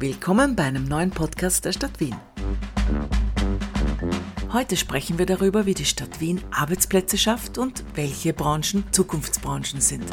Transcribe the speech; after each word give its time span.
Willkommen 0.00 0.54
bei 0.54 0.62
einem 0.62 0.84
neuen 0.84 1.10
Podcast 1.10 1.64
der 1.64 1.72
Stadt 1.72 1.98
Wien. 1.98 2.14
Heute 4.52 4.76
sprechen 4.76 5.18
wir 5.18 5.26
darüber, 5.26 5.66
wie 5.66 5.74
die 5.74 5.86
Stadt 5.86 6.20
Wien 6.20 6.40
Arbeitsplätze 6.52 7.18
schafft 7.18 7.58
und 7.58 7.82
welche 7.96 8.32
Branchen 8.32 8.84
Zukunftsbranchen 8.92 9.80
sind. 9.80 10.04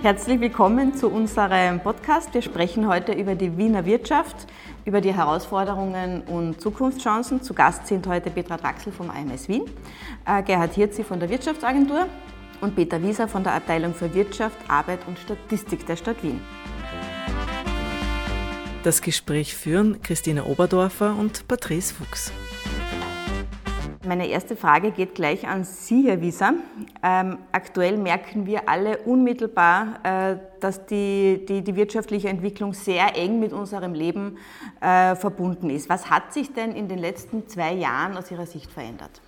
Herzlich 0.00 0.40
willkommen 0.40 0.94
zu 0.94 1.10
unserem 1.10 1.80
Podcast. 1.80 2.32
Wir 2.32 2.40
sprechen 2.40 2.88
heute 2.88 3.12
über 3.12 3.34
die 3.34 3.58
Wiener 3.58 3.84
Wirtschaft, 3.84 4.46
über 4.86 5.02
die 5.02 5.12
Herausforderungen 5.12 6.22
und 6.22 6.62
Zukunftschancen. 6.62 7.42
Zu 7.42 7.52
Gast 7.52 7.86
sind 7.88 8.06
heute 8.06 8.30
Petra 8.30 8.56
Draxel 8.56 8.90
vom 8.90 9.10
AMS 9.10 9.48
Wien, 9.48 9.64
äh, 10.24 10.42
Gerhard 10.42 10.72
Hirzi 10.72 11.04
von 11.04 11.20
der 11.20 11.28
Wirtschaftsagentur 11.28 12.06
und 12.60 12.76
Peter 12.76 13.02
Wieser 13.02 13.28
von 13.28 13.44
der 13.44 13.54
Abteilung 13.54 13.94
für 13.94 14.12
Wirtschaft, 14.14 14.58
Arbeit 14.68 15.00
und 15.06 15.18
Statistik 15.18 15.86
der 15.86 15.96
Stadt 15.96 16.22
Wien. 16.22 16.40
Das 18.84 19.02
Gespräch 19.02 19.54
führen 19.54 20.00
Christine 20.02 20.44
Oberdorfer 20.44 21.16
und 21.18 21.46
Patrice 21.48 21.92
Fuchs. 21.92 22.32
Meine 24.06 24.28
erste 24.28 24.56
Frage 24.56 24.92
geht 24.92 25.14
gleich 25.14 25.46
an 25.46 25.64
Sie, 25.64 26.08
Herr 26.08 26.22
Wieser. 26.22 26.54
Ähm, 27.02 27.38
aktuell 27.52 27.98
merken 27.98 28.46
wir 28.46 28.66
alle 28.66 28.98
unmittelbar, 28.98 29.98
äh, 30.02 30.36
dass 30.60 30.86
die, 30.86 31.44
die, 31.46 31.62
die, 31.62 31.76
wirtschaftliche 31.76 32.28
Entwicklung 32.28 32.72
sehr 32.72 33.16
eng 33.16 33.38
mit 33.38 33.52
unserem 33.52 33.92
Leben 33.92 34.38
äh, 34.80 35.14
verbunden 35.14 35.68
ist. 35.68 35.90
Was 35.90 36.08
hat 36.08 36.32
sich 36.32 36.54
denn 36.54 36.72
in 36.72 36.88
den 36.88 36.98
letzten 36.98 37.48
zwei 37.48 37.74
Jahren 37.74 38.16
aus 38.16 38.30
Ihrer 38.30 38.46
Sicht 38.46 38.70
verändert? 38.72 39.20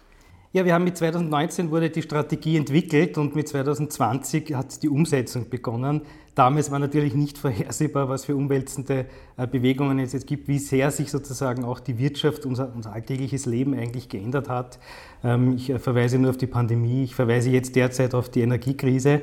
Ja, 0.53 0.65
wir 0.65 0.75
haben 0.75 0.83
mit 0.83 0.97
2019 0.97 1.71
wurde 1.71 1.91
die 1.91 2.03
Strategie 2.03 2.57
entwickelt 2.57 3.17
und 3.19 3.37
mit 3.37 3.47
2020 3.47 4.53
hat 4.57 4.83
die 4.83 4.89
Umsetzung 4.89 5.49
begonnen. 5.49 6.01
Damals 6.35 6.73
war 6.73 6.81
natürlich 6.81 7.15
nicht 7.15 7.39
vorhersehbar, 7.39 8.09
was 8.09 8.25
für 8.25 8.35
umwälzende 8.35 9.07
äh, 9.37 9.47
Bewegungen 9.47 10.01
es 10.01 10.13
jetzt 10.13 10.27
gibt, 10.27 10.49
wie 10.49 10.59
sehr 10.59 10.91
sich 10.91 11.13
sozusagen 11.13 11.63
auch 11.63 11.79
die 11.79 11.99
Wirtschaft, 11.99 12.47
unser, 12.47 12.75
unser 12.75 12.93
alltägliches 12.93 13.47
Leben 13.47 13.75
eigentlich 13.75 14.09
geändert 14.09 14.49
hat. 14.49 14.81
Ähm, 15.23 15.55
ich 15.55 15.71
äh, 15.71 15.79
verweise 15.79 16.19
nur 16.19 16.31
auf 16.31 16.37
die 16.37 16.49
Pandemie, 16.49 17.05
ich 17.05 17.15
verweise 17.15 17.51
jetzt 17.51 17.77
derzeit 17.77 18.13
auf 18.13 18.29
die 18.29 18.41
Energiekrise. 18.41 19.23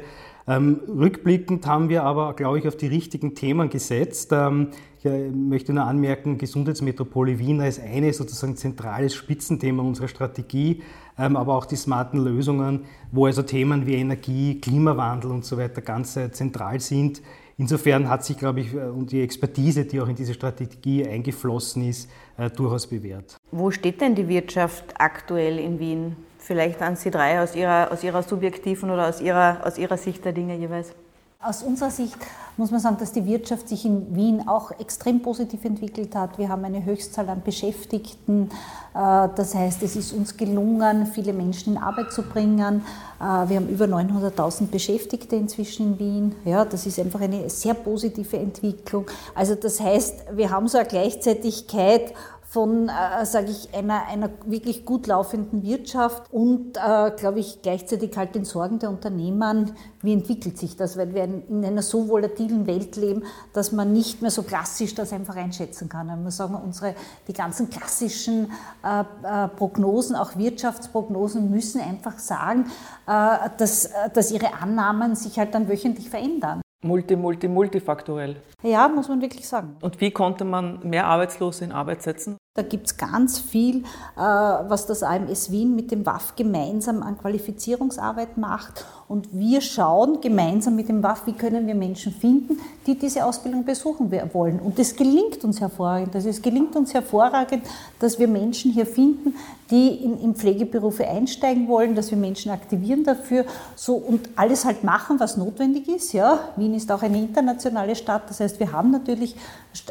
Ähm, 0.49 0.79
rückblickend 0.87 1.67
haben 1.67 1.89
wir 1.89 2.03
aber, 2.03 2.33
glaube 2.33 2.59
ich, 2.59 2.67
auf 2.67 2.77
die 2.77 2.87
richtigen 2.87 3.35
Themen 3.35 3.69
gesetzt. 3.69 4.29
Ähm, 4.31 4.69
ich 4.99 5.05
äh, 5.05 5.29
möchte 5.29 5.73
nur 5.73 5.83
anmerken, 5.83 6.37
Gesundheitsmetropole 6.37 7.37
Wien 7.37 7.59
ist 7.59 7.81
eine 7.81 8.13
sozusagen 8.13 8.55
zentrales 8.55 9.13
Spitzenthema 9.13 9.83
unserer 9.83 10.07
Strategie, 10.07 10.81
ähm, 11.19 11.35
aber 11.35 11.53
auch 11.53 11.65
die 11.65 11.75
smarten 11.75 12.23
Lösungen, 12.23 12.85
wo 13.11 13.25
also 13.25 13.41
Themen 13.41 13.85
wie 13.85 13.95
Energie, 13.95 14.61
Klimawandel 14.61 15.31
und 15.31 15.43
so 15.43 15.57
weiter 15.57 15.81
ganz 15.81 16.15
äh, 16.15 16.31
zentral 16.31 16.79
sind. 16.79 17.21
Insofern 17.57 18.07
hat 18.07 18.23
sich, 18.23 18.37
glaube 18.37 18.61
ich, 18.61 18.73
äh, 18.73 18.85
und 18.85 19.11
die 19.11 19.21
Expertise, 19.21 19.83
die 19.83 19.99
auch 19.99 20.07
in 20.07 20.15
diese 20.15 20.33
Strategie 20.33 21.05
eingeflossen 21.05 21.89
ist, 21.89 22.09
durchaus 22.55 22.85
bewährt. 22.85 23.35
Wo 23.51 23.71
steht 23.71 23.99
denn 23.99 24.13
die 24.13 24.27
Wirtschaft 24.27 24.93
aktuell 24.99 25.57
in 25.57 25.79
Wien? 25.79 26.15
Vielleicht 26.47 26.81
an 26.81 26.95
Sie 26.95 27.11
drei 27.11 27.43
aus 27.43 27.55
Ihrer, 27.55 27.91
aus 27.91 28.05
Ihrer 28.05 28.23
subjektiven 28.23 28.89
oder 28.89 29.09
aus 29.09 29.19
Ihrer, 29.19 29.57
aus 29.65 29.77
Ihrer 29.77 29.97
Sicht 29.97 30.23
der 30.23 30.31
Dinge 30.31 30.55
jeweils. 30.55 30.93
Aus 31.41 31.61
unserer 31.61 31.91
Sicht 31.91 32.15
muss 32.55 32.71
man 32.71 32.79
sagen, 32.79 32.95
dass 32.99 33.11
die 33.11 33.25
Wirtschaft 33.25 33.67
sich 33.67 33.85
in 33.85 34.15
Wien 34.15 34.47
auch 34.47 34.71
extrem 34.79 35.21
positiv 35.21 35.65
entwickelt 35.65 36.15
hat. 36.15 36.37
Wir 36.37 36.47
haben 36.47 36.63
eine 36.63 36.85
Höchstzahl 36.85 37.27
an 37.27 37.41
Beschäftigten. 37.43 38.49
Äh, 38.95 39.27
das 39.35 39.55
heißt, 39.55 39.83
es 39.83 39.97
ist 39.97 40.13
uns 40.13 40.37
gelungen, 40.37 41.05
viele 41.05 41.33
Menschen 41.33 41.75
in 41.75 41.83
Arbeit 41.83 42.13
zu 42.13 42.23
bringen. 42.23 42.81
Äh, 43.19 43.23
wir 43.49 43.57
haben 43.57 43.67
über 43.67 43.85
900.000 43.85 44.67
Beschäftigte 44.67 45.35
inzwischen 45.35 45.93
in 45.93 45.99
Wien. 45.99 46.35
Ja, 46.45 46.63
das 46.63 46.85
ist 46.85 46.97
einfach 46.97 47.19
eine 47.19 47.49
sehr 47.49 47.73
positive 47.73 48.37
Entwicklung. 48.37 49.05
Also 49.35 49.55
das 49.55 49.81
heißt, 49.81 50.27
wir 50.31 50.49
haben 50.49 50.69
so 50.69 50.77
eine 50.77 50.87
Gleichzeitigkeit 50.87 52.13
von, 52.49 52.87
äh, 52.87 53.25
sage 53.25 53.51
ich, 53.51 53.73
einer, 53.75 54.05
einer 54.05 54.29
wirklich 54.45 54.85
gut 54.85 55.07
laufenden 55.07 55.63
Wirtschaft 55.63 56.31
und, 56.31 56.77
äh, 56.77 57.11
glaube 57.11 57.39
ich, 57.39 57.61
gleichzeitig 57.61 58.15
halt 58.15 58.35
den 58.35 58.45
Sorgen 58.45 58.79
der 58.79 58.89
Unternehmer, 58.89 59.65
wie 60.01 60.13
entwickelt 60.13 60.57
sich 60.57 60.77
das, 60.77 60.97
weil 60.97 61.13
wir 61.13 61.25
in 61.25 61.65
einer 61.65 61.81
so 61.81 62.07
volatilen 62.07 62.65
Welt 62.65 62.95
leben, 62.95 63.23
dass 63.51 63.73
man 63.73 63.91
nicht 63.91 64.21
mehr 64.21 64.31
so 64.31 64.43
klassisch 64.43 64.95
das 64.95 65.11
einfach 65.11 65.35
einschätzen 65.35 65.89
kann. 65.89 66.07
Man 66.07 66.31
sagen, 66.31 66.55
unsere, 66.55 66.95
die 67.27 67.33
ganzen 67.33 67.69
klassischen 67.69 68.51
äh, 68.81 69.01
äh, 69.23 69.49
Prognosen, 69.49 70.15
auch 70.15 70.37
Wirtschaftsprognosen, 70.37 71.51
müssen 71.51 71.81
einfach 71.81 72.17
sagen, 72.17 72.67
äh, 73.07 73.49
dass, 73.57 73.87
äh, 73.87 74.09
dass 74.13 74.31
ihre 74.31 74.53
Annahmen 74.53 75.15
sich 75.15 75.37
halt 75.37 75.53
dann 75.53 75.67
wöchentlich 75.67 76.09
verändern. 76.09 76.61
Multi, 76.83 77.15
multi, 77.15 77.47
multifaktorell. 77.47 78.41
Ja, 78.61 78.87
muss 78.87 79.09
man 79.09 79.19
wirklich 79.21 79.47
sagen. 79.47 79.77
Und 79.81 79.99
wie 79.99 80.11
konnte 80.11 80.45
man 80.45 80.79
mehr 80.87 81.07
Arbeitslose 81.07 81.65
in 81.65 81.71
Arbeit 81.71 82.03
setzen? 82.03 82.37
Da 82.57 82.63
gibt 82.63 82.87
es 82.87 82.97
ganz 82.97 83.37
viel, 83.37 83.83
äh, 84.15 84.19
was 84.19 84.87
das 84.87 85.03
AMS 85.03 85.51
Wien 85.51 85.75
mit 85.75 85.91
dem 85.91 86.07
WAF 86.07 86.35
gemeinsam 86.35 87.03
an 87.03 87.15
Qualifizierungsarbeit 87.15 88.35
macht. 88.39 88.83
Und 89.07 89.29
wir 89.31 89.61
schauen 89.61 90.21
gemeinsam 90.21 90.75
mit 90.75 90.89
dem 90.89 91.03
WAF, 91.03 91.27
wie 91.27 91.33
können 91.33 91.67
wir 91.67 91.75
Menschen 91.75 92.11
finden, 92.11 92.59
die 92.87 92.97
diese 92.97 93.25
Ausbildung 93.25 93.63
besuchen 93.63 94.11
wollen. 94.33 94.59
Und 94.59 94.79
das 94.79 94.95
gelingt 94.95 95.43
uns 95.43 95.61
hervorragend. 95.61 96.15
Also 96.15 96.29
es 96.29 96.41
gelingt 96.41 96.75
uns 96.75 96.95
hervorragend, 96.95 97.61
dass 97.99 98.17
wir 98.17 98.27
Menschen 98.27 98.71
hier 98.71 98.87
finden, 98.87 99.35
die 99.69 99.89
in, 100.03 100.19
in 100.19 100.33
Pflegeberufe 100.33 101.07
einsteigen 101.07 101.67
wollen, 101.67 101.93
dass 101.93 102.09
wir 102.09 102.17
Menschen 102.17 102.51
aktivieren 102.51 103.03
dafür 103.03 103.45
so, 103.75 103.95
und 103.95 104.29
alles 104.35 104.65
halt 104.65 104.83
machen, 104.83 105.19
was 105.19 105.37
notwendig 105.37 105.87
ist. 105.87 106.13
Ja, 106.13 106.39
Wien 106.55 106.73
ist 106.73 106.91
auch 106.91 107.03
eine 107.03 107.19
internationale 107.19 107.95
Stadt. 107.95 108.23
Das 108.29 108.39
heißt, 108.39 108.59
wir 108.59 108.71
haben 108.71 108.91
natürlich 108.91 109.35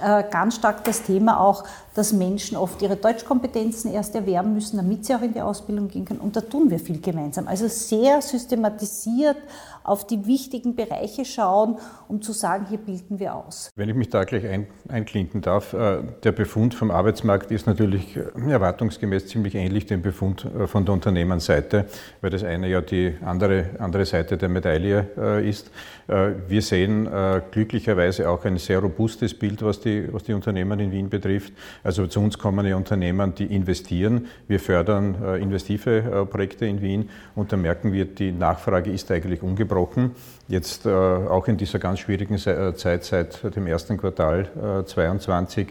äh, 0.02 0.24
ganz 0.30 0.56
stark 0.56 0.84
das 0.84 1.02
Thema 1.02 1.40
auch, 1.40 1.64
dass 1.94 2.12
Menschen 2.12 2.55
oft 2.56 2.82
ihre 2.82 2.96
Deutschkompetenzen 2.96 3.92
erst 3.92 4.14
erwerben 4.14 4.54
müssen, 4.54 4.76
damit 4.76 5.04
sie 5.04 5.14
auch 5.14 5.22
in 5.22 5.32
die 5.32 5.40
Ausbildung 5.40 5.88
gehen 5.88 6.04
können. 6.04 6.20
Und 6.20 6.36
da 6.36 6.40
tun 6.40 6.70
wir 6.70 6.78
viel 6.78 7.00
gemeinsam. 7.00 7.48
Also 7.48 7.68
sehr 7.68 8.20
systematisiert 8.22 9.36
auf 9.86 10.06
die 10.06 10.26
wichtigen 10.26 10.74
Bereiche 10.74 11.24
schauen, 11.24 11.78
um 12.08 12.20
zu 12.20 12.32
sagen, 12.32 12.66
hier 12.68 12.78
bilden 12.78 13.18
wir 13.18 13.34
aus. 13.34 13.70
Wenn 13.76 13.88
ich 13.88 13.94
mich 13.94 14.10
da 14.10 14.24
gleich 14.24 14.46
ein, 14.46 14.66
einklinken 14.88 15.40
darf, 15.40 15.72
äh, 15.72 15.98
der 16.24 16.32
Befund 16.32 16.74
vom 16.74 16.90
Arbeitsmarkt 16.90 17.50
ist 17.52 17.66
natürlich 17.66 18.16
äh, 18.16 18.50
erwartungsgemäß 18.50 19.28
ziemlich 19.28 19.54
ähnlich 19.54 19.86
dem 19.86 20.02
Befund 20.02 20.44
äh, 20.44 20.66
von 20.66 20.84
der 20.84 20.94
Unternehmensseite, 20.94 21.86
weil 22.20 22.30
das 22.30 22.42
eine 22.42 22.68
ja 22.68 22.80
die 22.80 23.14
andere, 23.24 23.70
andere 23.78 24.04
Seite 24.04 24.36
der 24.36 24.48
Medaille 24.48 25.06
ist. 25.42 25.70
Wir 26.06 26.62
sehen 26.62 27.08
glücklicherweise 27.50 28.28
auch 28.28 28.44
ein 28.44 28.58
sehr 28.58 28.78
robustes 28.78 29.34
Bild, 29.34 29.62
was 29.62 29.80
die, 29.80 30.12
was 30.12 30.24
die 30.24 30.32
Unternehmen 30.32 30.78
in 30.80 30.92
Wien 30.92 31.08
betrifft. 31.08 31.52
Also 31.82 32.06
zu 32.06 32.20
uns 32.20 32.38
kommen 32.38 32.66
ja 32.66 32.76
Unternehmen, 32.76 33.34
die 33.34 33.46
investieren. 33.46 34.26
Wir 34.48 34.60
fördern 34.60 35.38
investive 35.40 36.26
Projekte 36.30 36.66
in 36.66 36.80
Wien 36.80 37.10
und 37.34 37.52
da 37.52 37.56
merken 37.56 37.92
wir, 37.92 38.04
die 38.04 38.32
Nachfrage 38.32 38.90
ist 38.90 39.10
eigentlich 39.10 39.42
ungebrochen 39.42 39.75
angesprochen. 39.76 40.12
Jetzt 40.48 40.86
äh, 40.86 40.90
auch 40.90 41.48
in 41.48 41.56
dieser 41.56 41.78
ganz 41.78 42.00
schwierigen 42.00 42.34
äh, 42.34 42.74
Zeit 42.74 43.04
seit 43.04 43.56
dem 43.56 43.66
ersten 43.66 43.96
Quartal 43.96 44.48
2022 44.86 45.68
äh, 45.68 45.70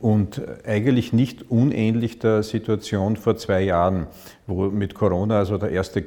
und 0.00 0.42
eigentlich 0.66 1.12
nicht 1.12 1.50
unähnlich 1.50 2.18
der 2.18 2.42
Situation 2.42 3.16
vor 3.16 3.36
zwei 3.36 3.62
Jahren, 3.62 4.06
wo 4.46 4.64
mit 4.64 4.94
Corona 4.94 5.38
also 5.38 5.56
der 5.56 5.70
erste 5.70 6.04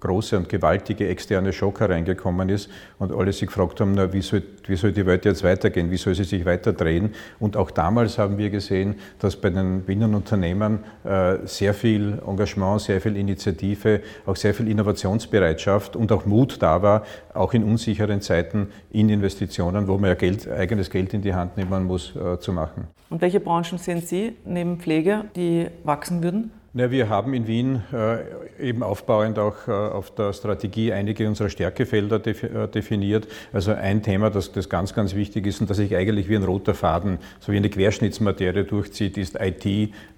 große 0.00 0.36
und 0.36 0.48
gewaltige 0.48 1.08
externe 1.08 1.52
Schock 1.52 1.80
hereingekommen 1.80 2.48
ist 2.48 2.70
und 2.98 3.12
alle 3.12 3.32
sich 3.32 3.48
gefragt 3.48 3.80
haben, 3.80 3.92
na, 3.92 4.12
wie, 4.12 4.22
soll, 4.22 4.42
wie 4.66 4.76
soll 4.76 4.92
die 4.92 5.06
Welt 5.06 5.24
jetzt 5.24 5.44
weitergehen, 5.44 5.90
wie 5.90 5.96
soll 5.96 6.14
sie 6.14 6.24
sich 6.24 6.44
weiterdrehen. 6.44 7.14
Und 7.38 7.56
auch 7.56 7.70
damals 7.70 8.18
haben 8.18 8.38
wir 8.38 8.50
gesehen, 8.50 8.96
dass 9.18 9.36
bei 9.36 9.50
den 9.50 9.86
Wiener 9.86 10.06
Unternehmen 10.06 10.80
äh, 11.04 11.38
sehr 11.44 11.74
viel 11.74 12.20
Engagement, 12.26 12.80
sehr 12.80 13.00
viel 13.00 13.16
Initiative, 13.16 14.00
auch 14.26 14.36
sehr 14.36 14.54
viel 14.54 14.68
Innovationsbereitschaft 14.68 15.96
und 15.96 16.12
auch 16.12 16.26
Mut 16.26 16.60
da 16.60 16.82
war, 16.82 17.04
auch 17.34 17.54
in 17.54 17.64
unsicheren 17.64 18.20
Zeiten 18.20 18.68
in 18.90 19.08
Investitionen, 19.08 19.88
wo 19.88 19.98
man 19.98 20.10
ja 20.10 20.14
Geld, 20.14 20.50
eigenes 20.50 20.90
Geld 20.90 21.14
in 21.14 21.22
die 21.22 21.34
Hand 21.34 21.56
nehmen 21.56 21.84
muss, 21.84 22.14
äh, 22.16 22.38
zu 22.38 22.52
machen. 22.52 22.88
Und 23.10 23.22
welche 23.22 23.40
Branchen 23.40 23.78
sehen 23.78 24.02
Sie 24.02 24.36
neben 24.44 24.78
Pflege, 24.78 25.24
die 25.34 25.68
wachsen 25.84 26.22
würden? 26.22 26.50
Na, 26.74 26.90
wir 26.90 27.08
haben 27.08 27.32
in 27.32 27.46
Wien 27.46 27.82
äh, 27.94 28.68
eben 28.68 28.82
aufbauend 28.82 29.38
auch 29.38 29.66
äh, 29.68 29.70
auf 29.70 30.14
der 30.14 30.34
Strategie 30.34 30.92
einige 30.92 31.26
unserer 31.26 31.48
Stärkefelder 31.48 32.20
äh, 32.26 32.68
definiert. 32.68 33.26
Also 33.54 33.72
ein 33.72 34.02
Thema, 34.02 34.28
das, 34.28 34.52
das 34.52 34.68
ganz, 34.68 34.92
ganz 34.92 35.14
wichtig 35.14 35.46
ist 35.46 35.62
und 35.62 35.70
das 35.70 35.78
sich 35.78 35.96
eigentlich 35.96 36.28
wie 36.28 36.36
ein 36.36 36.44
roter 36.44 36.74
Faden, 36.74 37.20
so 37.40 37.52
wie 37.52 37.56
eine 37.56 37.70
Querschnittsmaterie 37.70 38.64
durchzieht, 38.64 39.16
ist 39.16 39.38
IT, 39.40 39.64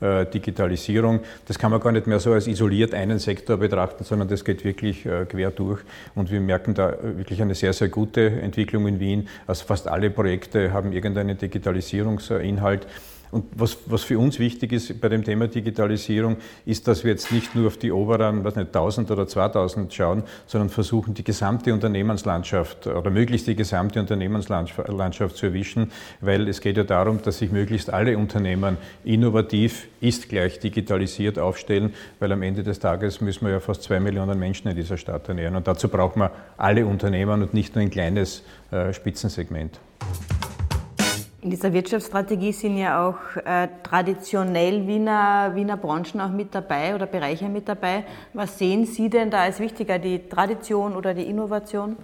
Digitalisierung. 0.00 1.20
Das 1.46 1.58
kann 1.58 1.70
man 1.70 1.80
gar 1.80 1.92
nicht 1.92 2.08
mehr 2.08 2.18
so 2.18 2.32
als 2.32 2.48
isoliert 2.48 2.94
einen 2.94 3.20
Sektor 3.20 3.56
betrachten, 3.56 4.02
sondern 4.02 4.26
das 4.28 4.44
geht 4.44 4.64
wirklich 4.64 5.02
quer 5.02 5.50
durch. 5.50 5.80
Und 6.14 6.30
wir 6.30 6.40
merken 6.40 6.74
da 6.74 6.96
wirklich 7.02 7.42
eine 7.42 7.54
sehr, 7.54 7.72
sehr 7.72 7.88
gute 7.88 8.40
Entwicklung 8.40 8.88
in 8.88 8.98
Wien. 8.98 9.28
Also 9.46 9.66
fast 9.66 9.86
alle 9.86 10.10
Projekte 10.10 10.72
haben 10.72 10.92
irgendeinen 10.92 11.38
Digitalisierungsinhalt. 11.38 12.86
Und 13.30 13.44
was, 13.54 13.78
was 13.86 14.02
für 14.02 14.18
uns 14.18 14.38
wichtig 14.38 14.72
ist 14.72 15.00
bei 15.00 15.08
dem 15.08 15.24
Thema 15.24 15.46
Digitalisierung, 15.46 16.36
ist, 16.66 16.88
dass 16.88 17.04
wir 17.04 17.12
jetzt 17.12 17.30
nicht 17.30 17.54
nur 17.54 17.68
auf 17.68 17.76
die 17.76 17.92
oberen, 17.92 18.44
was 18.44 18.56
nicht, 18.56 18.68
1000 18.68 19.10
oder 19.10 19.26
2000 19.26 19.92
schauen, 19.92 20.24
sondern 20.46 20.68
versuchen, 20.68 21.14
die 21.14 21.22
gesamte 21.22 21.72
Unternehmenslandschaft 21.72 22.86
oder 22.86 23.10
möglichst 23.10 23.46
die 23.46 23.54
gesamte 23.54 24.00
Unternehmenslandschaft 24.00 25.36
zu 25.36 25.46
erwischen, 25.46 25.92
weil 26.20 26.48
es 26.48 26.60
geht 26.60 26.76
ja 26.76 26.84
darum, 26.84 27.22
dass 27.22 27.38
sich 27.38 27.52
möglichst 27.52 27.92
alle 27.92 28.18
Unternehmen 28.18 28.76
innovativ, 29.04 29.88
ist 30.00 30.28
gleich 30.28 30.58
digitalisiert 30.58 31.38
aufstellen, 31.38 31.94
weil 32.18 32.32
am 32.32 32.42
Ende 32.42 32.62
des 32.62 32.80
Tages 32.80 33.20
müssen 33.20 33.46
wir 33.46 33.52
ja 33.52 33.60
fast 33.60 33.82
zwei 33.82 34.00
Millionen 34.00 34.38
Menschen 34.38 34.68
in 34.68 34.76
dieser 34.76 34.96
Stadt 34.96 35.28
ernähren. 35.28 35.54
Und 35.56 35.66
dazu 35.68 35.88
braucht 35.88 36.16
man 36.16 36.30
alle 36.56 36.86
Unternehmen 36.86 37.42
und 37.42 37.54
nicht 37.54 37.74
nur 37.74 37.82
ein 37.82 37.90
kleines 37.90 38.42
äh, 38.70 38.92
Spitzensegment. 38.92 39.78
In 41.42 41.48
dieser 41.48 41.72
Wirtschaftsstrategie 41.72 42.52
sind 42.52 42.76
ja 42.76 43.08
auch 43.08 43.36
äh, 43.46 43.68
traditionell 43.82 44.86
Wiener, 44.86 45.52
Wiener 45.54 45.78
Branchen 45.78 46.20
auch 46.20 46.28
mit 46.28 46.54
dabei 46.54 46.94
oder 46.94 47.06
Bereiche 47.06 47.48
mit 47.48 47.66
dabei. 47.66 48.04
Was 48.34 48.58
sehen 48.58 48.84
Sie 48.84 49.08
denn 49.08 49.30
da 49.30 49.40
als 49.44 49.58
wichtiger, 49.58 49.98
die 49.98 50.28
Tradition 50.28 50.94
oder 50.94 51.14
die 51.14 51.24
Innovation? 51.24 51.96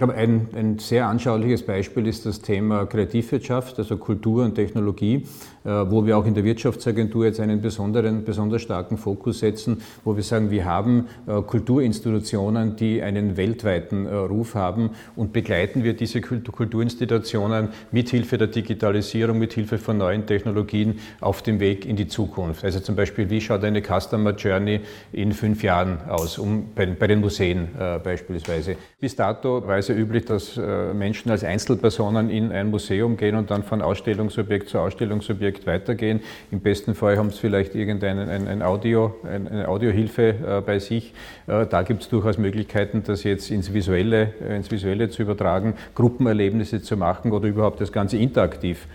Glaube, 0.00 0.14
ein, 0.14 0.48
ein 0.54 0.78
sehr 0.78 1.08
anschauliches 1.08 1.60
Beispiel 1.60 2.06
ist 2.06 2.24
das 2.24 2.40
Thema 2.40 2.86
Kreativwirtschaft, 2.86 3.78
also 3.78 3.98
Kultur 3.98 4.44
und 4.44 4.54
Technologie. 4.54 5.26
Äh, 5.62 5.90
wo 5.90 6.06
wir 6.06 6.16
auch 6.16 6.24
in 6.24 6.32
der 6.32 6.42
Wirtschaftsagentur 6.44 7.26
jetzt 7.26 7.38
einen 7.38 7.60
besonderen, 7.60 8.24
besonders 8.24 8.62
starken 8.62 8.96
Fokus 8.96 9.40
setzen, 9.40 9.82
wo 10.04 10.16
wir 10.16 10.22
sagen, 10.22 10.50
wir 10.50 10.64
haben 10.64 11.08
äh, 11.26 11.42
Kulturinstitutionen, 11.42 12.76
die 12.76 13.02
einen 13.02 13.36
weltweiten 13.36 14.06
äh, 14.06 14.14
Ruf 14.14 14.54
haben 14.54 14.92
und 15.16 15.34
begleiten 15.34 15.84
wir 15.84 15.92
diese 15.92 16.22
Kulturinstitutionen 16.22 17.68
mithilfe 17.92 18.38
der 18.38 18.46
Digitalisierung, 18.46 19.38
mithilfe 19.38 19.76
von 19.76 19.98
neuen 19.98 20.24
Technologien 20.24 20.98
auf 21.20 21.42
dem 21.42 21.60
Weg 21.60 21.84
in 21.84 21.96
die 21.96 22.08
Zukunft. 22.08 22.64
Also 22.64 22.80
zum 22.80 22.96
Beispiel, 22.96 23.28
wie 23.28 23.42
schaut 23.42 23.62
eine 23.62 23.82
Customer 23.82 24.34
Journey 24.34 24.80
in 25.12 25.32
fünf 25.32 25.62
Jahren 25.62 26.00
aus, 26.08 26.38
um 26.38 26.70
bei, 26.74 26.86
bei 26.86 27.06
den 27.06 27.20
Museen 27.20 27.68
äh, 27.78 27.98
beispielsweise. 27.98 28.76
Bis 28.98 29.14
dato 29.14 29.66
war 29.66 29.76
ja 29.90 29.94
üblich, 29.94 30.24
dass 30.24 30.56
äh, 30.56 30.94
Menschen 30.94 31.30
als 31.30 31.44
Einzelpersonen 31.44 32.30
in 32.30 32.50
ein 32.52 32.70
Museum 32.70 33.18
gehen 33.18 33.36
und 33.36 33.50
dann 33.50 33.62
von 33.62 33.82
Ausstellungsobjekt 33.82 34.70
zu 34.70 34.78
Ausstellungsobjekt 34.78 35.66
weitergehen. 35.66 36.20
Im 36.50 36.60
besten 36.60 36.94
Fall 36.94 37.18
haben 37.18 37.30
sie 37.30 37.38
vielleicht 37.38 37.74
irgendeine 37.74 38.28
ein, 38.28 38.48
ein 38.48 38.62
Audio, 38.62 39.14
eine 39.24 39.68
Audiohilfe 39.68 40.28
äh, 40.28 40.62
bei 40.64 40.78
sich. 40.78 41.12
Äh, 41.46 41.66
da 41.66 41.82
gibt 41.82 42.02
es 42.02 42.08
durchaus 42.08 42.38
Möglichkeiten, 42.38 43.02
das 43.04 43.24
jetzt 43.24 43.50
ins 43.50 43.74
Visuelle, 43.74 44.32
ins 44.48 44.70
Visuelle 44.70 45.10
zu 45.10 45.22
übertragen, 45.22 45.74
Gruppenerlebnisse 45.94 46.80
zu 46.80 46.96
machen 46.96 47.32
oder 47.32 47.48
überhaupt 47.48 47.80
das 47.80 47.92
Ganze 47.92 48.16
interaktiv 48.16 48.86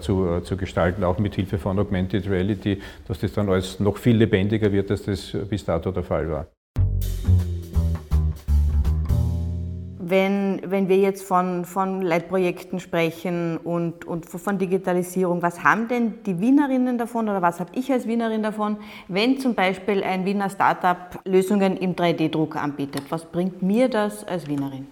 zu, 0.00 0.40
zu 0.40 0.56
gestalten, 0.56 1.04
auch 1.04 1.18
mit 1.18 1.36
Hilfe 1.36 1.58
von 1.58 1.78
Augmented 1.78 2.28
Reality, 2.28 2.80
dass 3.06 3.20
das 3.20 3.32
dann 3.32 3.48
alles 3.48 3.78
noch 3.78 3.98
viel 3.98 4.16
lebendiger 4.16 4.72
wird, 4.72 4.90
als 4.90 5.04
das 5.04 5.36
bis 5.48 5.64
dato 5.64 5.92
der 5.92 6.02
Fall 6.02 6.28
war. 6.28 6.46
Wenn, 10.10 10.60
wenn 10.66 10.88
wir 10.88 10.98
jetzt 10.98 11.22
von, 11.22 11.64
von 11.64 12.02
Leitprojekten 12.02 12.80
sprechen 12.80 13.56
und, 13.56 14.04
und 14.04 14.26
von 14.26 14.58
Digitalisierung, 14.58 15.40
was 15.40 15.64
haben 15.64 15.88
denn 15.88 16.14
die 16.26 16.40
Wienerinnen 16.40 16.98
davon 16.98 17.28
oder 17.28 17.40
was 17.40 17.60
habe 17.60 17.70
ich 17.74 17.90
als 17.90 18.06
Wienerin 18.06 18.42
davon, 18.42 18.76
wenn 19.08 19.38
zum 19.38 19.54
Beispiel 19.54 20.02
ein 20.02 20.24
Wiener 20.26 20.50
Startup 20.50 21.18
Lösungen 21.24 21.76
im 21.76 21.94
3D-Druck 21.94 22.56
anbietet? 22.56 23.04
Was 23.08 23.24
bringt 23.24 23.62
mir 23.62 23.88
das 23.88 24.24
als 24.24 24.46
Wienerin? 24.48 24.86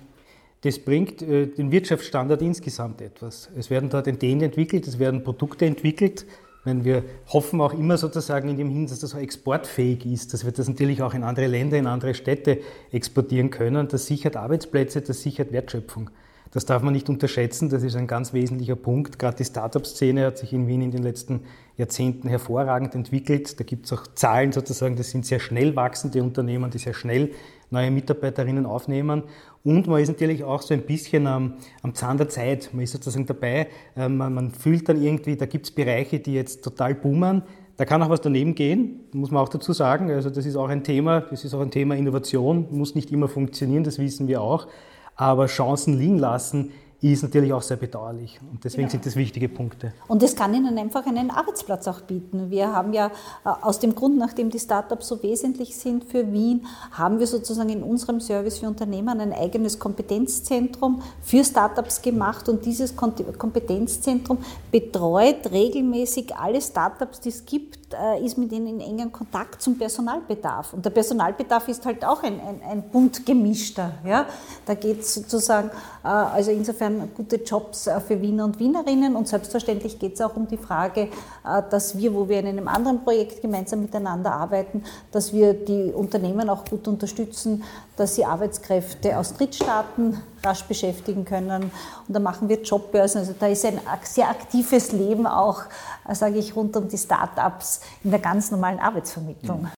Das 0.63 0.79
bringt 0.79 1.23
äh, 1.23 1.47
den 1.47 1.71
Wirtschaftsstandard 1.71 2.43
insgesamt 2.43 3.01
etwas. 3.01 3.49
Es 3.57 3.71
werden 3.71 3.91
dort 3.91 4.07
Ideen 4.07 4.41
entwickelt, 4.41 4.87
es 4.87 4.99
werden 4.99 5.23
Produkte 5.23 5.67
entwickelt, 5.67 6.27
meine, 6.65 6.85
wir 6.85 7.05
hoffen 7.29 7.61
auch 7.61 7.73
immer 7.73 7.97
sozusagen 7.97 8.49
in 8.49 8.57
dem 8.57 8.71
Hin, 8.71 8.87
dass 8.87 9.01
das 9.01 9.15
auch 9.15 9.19
exportfähig 9.19 10.05
ist, 10.07 10.33
dass 10.33 10.45
wir 10.45 10.53
das 10.53 10.69
natürlich 10.69 11.03
auch 11.03 11.15
in 11.15 11.23
andere 11.23 11.47
Länder, 11.47 11.77
in 11.77 11.87
andere 11.87 12.15
Städte 12.15 12.59
exportieren 12.91 13.51
können. 13.51 13.89
Das 13.89 14.07
sichert 14.07 14.37
Arbeitsplätze, 14.37 15.01
das 15.01 15.23
sichert 15.23 15.53
Wertschöpfung. 15.53 16.11
Das 16.51 16.65
darf 16.65 16.83
man 16.83 16.95
nicht 16.95 17.11
unterschätzen, 17.11 17.69
das 17.69 17.83
ist 17.83 17.95
ein 17.95 18.07
ganz 18.07 18.33
wesentlicher 18.33 18.77
Punkt. 18.77 19.19
Gerade 19.19 19.37
die 19.37 19.45
Startup-Szene 19.45 20.25
hat 20.25 20.39
sich 20.39 20.55
in 20.55 20.67
Wien 20.67 20.81
in 20.81 20.91
den 20.91 21.03
letzten 21.03 21.43
Jahrzehnten 21.77 22.29
hervorragend 22.29 22.95
entwickelt. 22.95 23.61
Da 23.61 23.65
gibt 23.65 23.85
es 23.85 23.93
auch 23.93 24.07
Zahlen 24.15 24.53
sozusagen, 24.53 24.97
das 24.97 25.11
sind 25.11 25.27
sehr 25.27 25.41
schnell 25.41 25.77
wachsende 25.77 26.23
Unternehmen, 26.23 26.71
die 26.71 26.79
sehr 26.79 26.95
schnell 26.95 27.33
neue 27.71 27.91
Mitarbeiterinnen 27.91 28.65
aufnehmen. 28.65 29.25
Und 29.69 29.87
man 29.87 30.01
ist 30.01 30.09
natürlich 30.09 30.45
auch 30.45 30.63
so 30.63 30.73
ein 30.73 30.81
bisschen 30.81 31.27
am, 31.27 31.57
am 31.83 31.93
Zahn 31.93 32.17
der 32.17 32.31
Zeit. 32.31 32.71
Man 32.73 32.85
ist 32.85 32.93
sozusagen 32.93 33.27
dabei. 33.27 33.67
Ähm, 33.97 34.17
man, 34.17 34.33
man 34.33 34.51
fühlt 34.51 34.89
dann 34.89 35.03
irgendwie, 35.03 35.37
da 35.37 35.45
gibt 35.45 35.67
es 35.67 35.71
Bereiche, 35.71 36.21
die 36.21 36.33
jetzt 36.33 36.65
total 36.65 36.95
boomen. 36.95 37.43
Da 37.77 37.85
kann 37.85 38.03
auch 38.03 38.09
was 38.09 38.23
daneben 38.23 38.55
gehen, 38.55 39.01
muss 39.13 39.31
man 39.31 39.43
auch 39.43 39.51
dazu 39.51 39.75
sagen. 39.75 40.11
Also 40.11 40.31
das 40.31 40.47
ist 40.47 40.57
auch 40.57 40.71
ein 40.71 40.85
Thema, 40.85 41.21
das 41.21 41.45
ist 41.45 41.53
auch 41.53 41.61
ein 41.61 41.71
Thema 41.71 41.97
Innovation, 41.97 42.67
muss 42.71 42.95
nicht 42.95 43.13
immer 43.13 43.29
funktionieren, 43.29 43.85
das 43.85 43.99
wissen 43.99 44.27
wir 44.27 44.41
auch. 44.41 44.69
Aber 45.17 45.47
Chancen 45.47 45.99
liegen 45.99 46.19
lassen 46.19 46.71
ist 47.01 47.23
natürlich 47.23 47.53
auch 47.53 47.63
sehr 47.63 47.77
bedauerlich. 47.77 48.41
Und 48.51 48.65
deswegen 48.65 48.89
ja. 48.89 48.91
sind 48.91 49.07
das 49.07 49.15
wichtige 49.15 49.49
Punkte. 49.49 49.93
Und 50.09 50.21
es 50.23 50.35
kann 50.35 50.53
Ihnen 50.53 50.77
einfach 50.79 51.07
einen 51.07 51.31
Arbeitsplatz 51.31 51.87
auch 51.87 52.01
bieten. 52.01 52.51
Wir 52.51 52.73
haben 52.73 52.93
ja 52.93 53.07
äh, 53.45 53.51
aus 53.63 53.79
dem 53.79 53.95
Grund, 53.95 54.19
nachdem 54.19 54.51
die 54.51 54.59
Startups 54.59 55.07
so 55.07 55.23
wesentlich 55.23 55.77
sind 55.77 56.03
für 56.03 56.33
Wien, 56.33 56.67
haben 56.91 57.21
wir 57.21 57.29
sozusagen 57.29 57.69
in 57.69 57.85
unserem 57.85 58.21
Service 58.21 58.59
für 58.59 58.67
Unternehmen 58.67 59.21
ein 59.21 59.33
eigenes 59.33 59.79
Kompetenzzentrum 59.79 61.01
für 61.23 61.45
Startups 61.45 62.03
gemacht. 62.03 62.49
Und 62.49 62.65
dieses 62.65 62.97
Kompetenzzentrum 62.97 64.39
betreut 64.73 65.53
regelmäßig 65.53 66.35
alle 66.35 66.61
Startups, 66.61 67.21
die 67.21 67.29
es 67.29 67.47
gibt, 67.47 67.88
ist 68.23 68.37
mit 68.37 68.53
ihnen 68.53 68.67
in 68.67 68.81
engen 68.81 69.13
Kontakt 69.13 69.63
zum 69.63 69.79
Personalbedarf. 69.79 70.73
Und 70.73 70.85
der 70.85 70.91
Personalbedarf 70.91 71.69
ist 71.69 71.85
halt 71.87 72.05
auch 72.05 72.23
ein, 72.23 72.41
ein, 72.41 72.61
ein 72.69 72.83
bunt 72.83 73.25
gemischter. 73.25 73.93
Ja? 74.05 74.27
Da 74.67 74.75
geht 74.75 75.01
es 75.01 75.15
sozusagen, 75.15 75.71
äh, 76.05 76.09
also 76.09 76.51
insofern 76.51 77.11
gute 77.15 77.37
Jobs 77.37 77.87
äh, 77.87 78.01
für 78.01 78.21
Wiener 78.21 78.45
und 78.45 78.59
Wienerinnen. 78.59 79.17
Und 79.17 79.29
selbstverständlich 79.29 79.99
geht 79.99 80.15
es 80.15 80.21
auch 80.21 80.37
um 80.37 80.47
die 80.47 80.57
Frage, 80.57 81.03
äh, 81.03 81.63
dass 81.71 81.97
wir, 81.97 82.15
wo 82.15 82.29
wir 82.29 82.41
in 82.41 82.47
einem 82.47 82.69
anderen 82.69 83.03
Projekt 83.03 83.41
gemeinsam 83.41 83.81
miteinander 83.81 84.33
arbeiten, 84.33 84.85
dass 85.13 85.33
wir 85.33 85.55
die 85.55 85.93
Unternehmen 85.93 86.49
auch 86.51 86.65
gut 86.65 86.87
unterstützen, 86.89 87.65
dass 87.99 88.15
sie 88.15 88.25
Arbeitskräfte 88.25 89.19
aus 89.19 89.35
Drittstaaten 89.35 90.21
rasch 90.45 90.65
beschäftigen 90.65 91.25
können. 91.25 91.65
Und 91.65 91.73
da 92.15 92.21
machen 92.21 92.49
wir 92.49 92.63
Jobbörsen. 92.63 93.21
Also 93.21 93.35
da 93.39 93.49
ist 93.49 93.65
ein 93.65 93.81
sehr 94.03 94.29
aktives 94.29 94.93
Leben 94.93 95.27
auch, 95.27 95.63
äh, 96.09 96.15
sage 96.15 96.39
ich, 96.39 96.55
rund 96.55 96.77
um 96.77 96.89
die 96.89 96.99
Start-ups 96.99 97.81
in 98.05 98.11
der 98.11 98.21
ganz 98.21 98.51
normalen 98.51 98.79
Arbeitsvermittlung. 98.79 99.63
Mhm. 99.63 99.71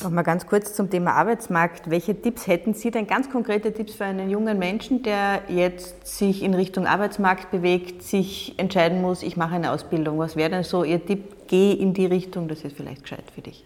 Noch 0.00 0.10
mal 0.10 0.22
ganz 0.22 0.46
kurz 0.46 0.74
zum 0.74 0.90
Thema 0.90 1.14
Arbeitsmarkt. 1.14 1.90
Welche 1.90 2.14
Tipps 2.20 2.46
hätten 2.46 2.72
Sie 2.72 2.92
denn, 2.92 3.08
ganz 3.08 3.30
konkrete 3.30 3.72
Tipps 3.72 3.94
für 3.94 4.04
einen 4.04 4.30
jungen 4.30 4.56
Menschen, 4.56 5.02
der 5.02 5.42
jetzt 5.48 6.06
sich 6.06 6.44
in 6.44 6.54
Richtung 6.54 6.86
Arbeitsmarkt 6.86 7.50
bewegt, 7.50 8.04
sich 8.04 8.56
entscheiden 8.58 9.02
muss, 9.02 9.24
ich 9.24 9.36
mache 9.36 9.56
eine 9.56 9.72
Ausbildung? 9.72 10.20
Was 10.20 10.36
wäre 10.36 10.50
denn 10.50 10.62
so 10.62 10.84
Ihr 10.84 11.04
Tipp? 11.04 11.48
Geh 11.48 11.72
in 11.72 11.94
die 11.94 12.06
Richtung, 12.06 12.46
das 12.46 12.60
ist 12.62 12.76
vielleicht 12.76 13.02
gescheit 13.02 13.24
für 13.34 13.40
dich. 13.40 13.64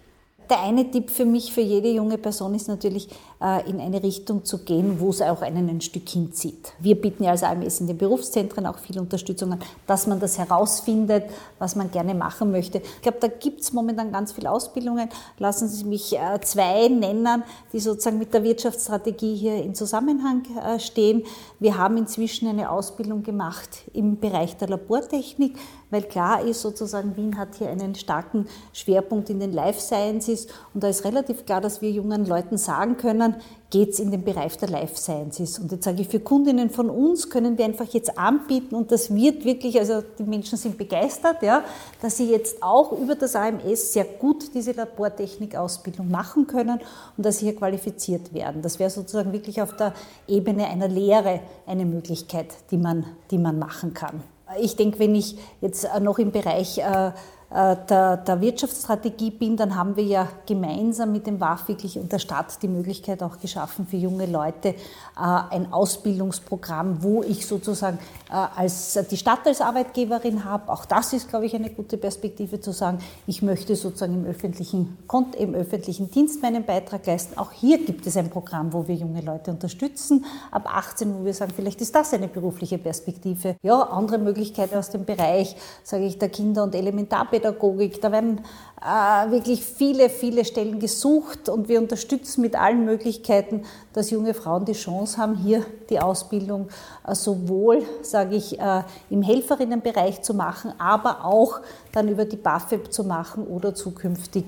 Der 0.51 0.61
eine 0.61 0.91
Tipp 0.91 1.11
für 1.11 1.25
mich, 1.25 1.53
für 1.53 1.61
jede 1.61 1.91
junge 1.91 2.19
Person 2.19 2.55
ist 2.55 2.69
natürlich, 2.69 3.09
äh, 3.43 3.69
in 3.69 3.81
eine 3.81 4.03
Richtung 4.03 4.45
zu 4.45 4.59
gehen, 4.59 5.01
wo 5.01 5.11
es 5.11 5.21
auch 5.23 5.43
einen 5.43 5.69
ein 5.69 5.81
Stück 5.81 6.09
hinzieht. 6.09 6.73
Wir 6.79 7.01
bieten 7.01 7.25
ja 7.25 7.31
als 7.31 7.43
AMS 7.43 7.81
in 7.81 7.87
den 7.87 7.99
Berufszentren 7.99 8.67
auch 8.67 8.79
viel 8.79 8.99
Unterstützung 8.99 9.53
an, 9.53 9.61
dass 9.87 10.07
man 10.07 10.21
das 10.21 10.39
herausfindet, 10.39 11.25
was 11.59 11.75
man 11.75 11.91
gerne 11.91 12.15
machen 12.15 12.51
möchte. 12.51 12.79
Ich 12.79 13.03
glaube, 13.03 13.19
da 13.21 13.29
gibt 13.29 13.61
es 13.61 13.73
momentan 13.73 14.13
ganz 14.13 14.33
viele 14.33 14.51
Ausbildungen. 14.51 15.09
Lassen 15.39 15.69
Sie 15.69 15.85
mich 15.85 16.17
äh, 16.17 16.41
zwei 16.43 16.89
nennen, 16.89 17.43
die 17.73 17.81
sozusagen 17.81 18.19
mit 18.19 18.33
der 18.33 18.45
Wirtschaftsstrategie 18.45 19.35
hier 19.35 19.63
in 19.63 19.75
Zusammenhang 19.75 20.43
äh, 20.57 20.79
stehen. 20.79 21.25
Wir 21.59 21.79
haben 21.79 21.97
inzwischen 21.97 22.49
eine 22.49 22.71
Ausbildung 22.71 23.23
gemacht 23.23 23.85
im 23.93 24.19
Bereich 24.19 24.57
der 24.57 24.69
Labortechnik, 24.69 25.57
weil 25.93 26.03
klar 26.03 26.43
ist 26.43 26.63
sozusagen, 26.63 27.17
Wien 27.17 27.37
hat 27.37 27.55
hier 27.57 27.69
einen 27.69 27.95
starken 27.95 28.47
Schwerpunkt 28.73 29.29
in 29.29 29.39
den 29.39 29.53
Life 29.53 29.79
Sciences 29.79 30.47
und 30.73 30.83
da 30.83 30.89
ist 30.89 31.05
relativ 31.05 31.45
klar, 31.45 31.61
dass 31.61 31.83
wir 31.83 31.91
jungen 31.91 32.25
Leuten 32.25 32.57
sagen 32.57 32.97
können, 32.97 33.37
geht 33.69 33.91
es 33.91 34.01
in 34.01 34.11
den 34.11 34.25
Bereich 34.25 34.57
der 34.57 34.69
Life 34.69 34.97
Sciences. 34.97 35.59
Und 35.59 35.71
jetzt 35.71 35.85
sage 35.85 36.01
ich, 36.01 36.09
für 36.09 36.21
Kundinnen 36.21 36.71
von 36.71 36.89
uns 36.89 37.29
können 37.29 37.59
wir 37.59 37.67
einfach 37.67 37.87
jetzt 37.87 38.19
anbieten 38.19 38.75
und 38.75 38.91
das 38.91 39.15
wird 39.15 39.45
wirklich, 39.45 39.79
also 39.79 40.03
die 40.19 40.25
Menschen 40.25 40.57
sind 40.57 40.79
begeistert, 40.79 41.43
ja, 41.43 41.63
dass 42.01 42.17
sie 42.17 42.31
jetzt 42.31 42.63
auch 42.63 42.93
über 42.93 43.15
das 43.15 43.37
AMS 43.37 43.93
sehr 43.93 44.05
gut 44.05 44.55
diese 44.55 44.73
Labortechnik-Ausbildung 44.73 46.11
machen 46.11 46.47
können 46.47 46.81
und 47.19 47.27
dass 47.27 47.39
sie 47.39 47.47
hier 47.47 47.57
qualifiziert 47.57 48.33
werden. 48.33 48.63
Das 48.63 48.79
wäre 48.79 48.89
sozusagen 48.89 49.33
wirklich 49.33 49.61
auf 49.61 49.77
der 49.77 49.93
Ebene 50.27 50.69
einer 50.69 50.89
Lehre 50.89 51.41
eine 51.67 51.85
Möglichkeit, 51.85 52.49
die 52.71 52.79
man, 52.79 53.05
die 53.31 53.39
man 53.39 53.59
machen 53.59 53.93
kann. 53.93 54.23
Ich 54.61 54.77
denke, 54.77 54.99
wenn 54.99 55.15
ich 55.15 55.37
jetzt 55.61 55.87
noch 56.01 56.19
im 56.19 56.33
Bereich 56.33 56.79
äh, 56.79 56.83
äh, 56.83 57.13
der, 57.53 58.17
der 58.17 58.41
Wirtschaftsstrategie 58.41 59.31
bin, 59.31 59.57
dann 59.57 59.77
haben 59.77 59.97
wir 59.97 60.05
ja 60.05 60.29
gemeinsam 60.47 61.13
mit 61.13 61.27
dem 61.27 61.39
WAF 61.39 61.69
wirklich 61.69 61.99
und 61.99 62.11
der 62.11 62.19
Stadt 62.19 62.63
die 62.63 62.69
Möglichkeit 62.69 63.23
auch 63.23 63.39
geschaffen 63.39 63.87
für 63.87 63.99
junge 63.99 64.25
Leute 64.25 64.69
äh, 64.69 64.75
ein 65.17 65.71
Ausbildungsprogramm, 65.71 67.03
wo 67.03 67.23
ich 67.23 67.47
sozusagen 67.47 67.99
äh, 68.31 68.35
als 68.35 68.99
die 69.11 69.17
Stadt 69.17 69.47
als 69.47 69.61
Arbeitgeberin 69.61 70.45
habe. 70.45 70.73
Auch 70.73 70.87
das 70.87 71.13
ist, 71.13 71.29
glaube 71.29 71.45
ich, 71.45 71.55
eine 71.55 71.69
gute 71.69 71.99
Perspektive 71.99 72.61
zu 72.61 72.73
sagen, 72.73 72.99
ich 73.27 73.43
möchte 73.43 73.77
sozusagen 73.77 74.15
im 74.15 74.25
öffentlichen, 74.25 74.97
im 75.39 75.55
öffentlichen 75.55 76.11
Dienst 76.11 76.43
meinen 76.43 76.65
Beitrag 76.65 77.07
leisten. 77.07 77.39
Auch 77.39 77.53
hier 77.53 77.85
gibt 77.85 78.07
es 78.07 78.17
ein 78.17 78.31
Programm, 78.31 78.73
wo 78.73 78.89
wir 78.89 78.95
junge 78.95 79.21
Leute 79.21 79.51
unterstützen. 79.51 80.25
Ab 80.51 80.75
18, 80.75 81.15
wo 81.15 81.25
wir 81.25 81.35
sagen, 81.35 81.53
vielleicht 81.55 81.83
ist 81.83 81.95
das 81.95 82.15
eine 82.15 82.29
berufliche 82.29 82.79
Perspektive. 82.79 83.57
Ja, 83.63 83.83
andere 83.83 84.17
Möglichkeiten 84.17 84.77
aus 84.77 84.89
dem 84.89 85.05
Bereich, 85.05 85.55
sage 85.83 86.07
ich, 86.07 86.19
der 86.19 86.31
Kinder- 86.31 86.63
und 86.63 86.75
Elementarpädagogik. 86.75 87.42
Da 87.43 88.13
werden 88.13 88.41
äh, 88.85 89.31
wirklich 89.31 89.65
viele, 89.65 90.09
viele 90.09 90.45
Stellen 90.45 90.81
gesucht 90.81 91.49
und 91.49 91.69
wir 91.69 91.79
unterstützen 91.79 92.41
mit 92.41 92.57
allen 92.57 92.85
Möglichkeiten, 92.85 93.63
dass 93.93 94.11
junge 94.11 94.35
Frauen 94.35 94.65
die 94.65 94.73
Chance 94.73 95.19
haben, 95.19 95.37
hier 95.37 95.65
die 95.89 96.01
Ausbildung 96.01 96.69
äh, 97.07 97.15
sowohl, 97.15 97.85
sage 98.03 98.35
ich, 98.35 98.59
äh, 98.59 98.83
im 99.09 99.23
Helferinnenbereich 99.23 100.23
zu 100.23 100.35
machen, 100.35 100.73
aber 100.79 101.25
auch 101.25 101.61
dann 101.93 102.09
über 102.09 102.25
die 102.25 102.37
BAföG 102.37 102.93
zu 102.93 103.05
machen 103.05 103.47
oder 103.47 103.75
zukünftig 103.75 104.45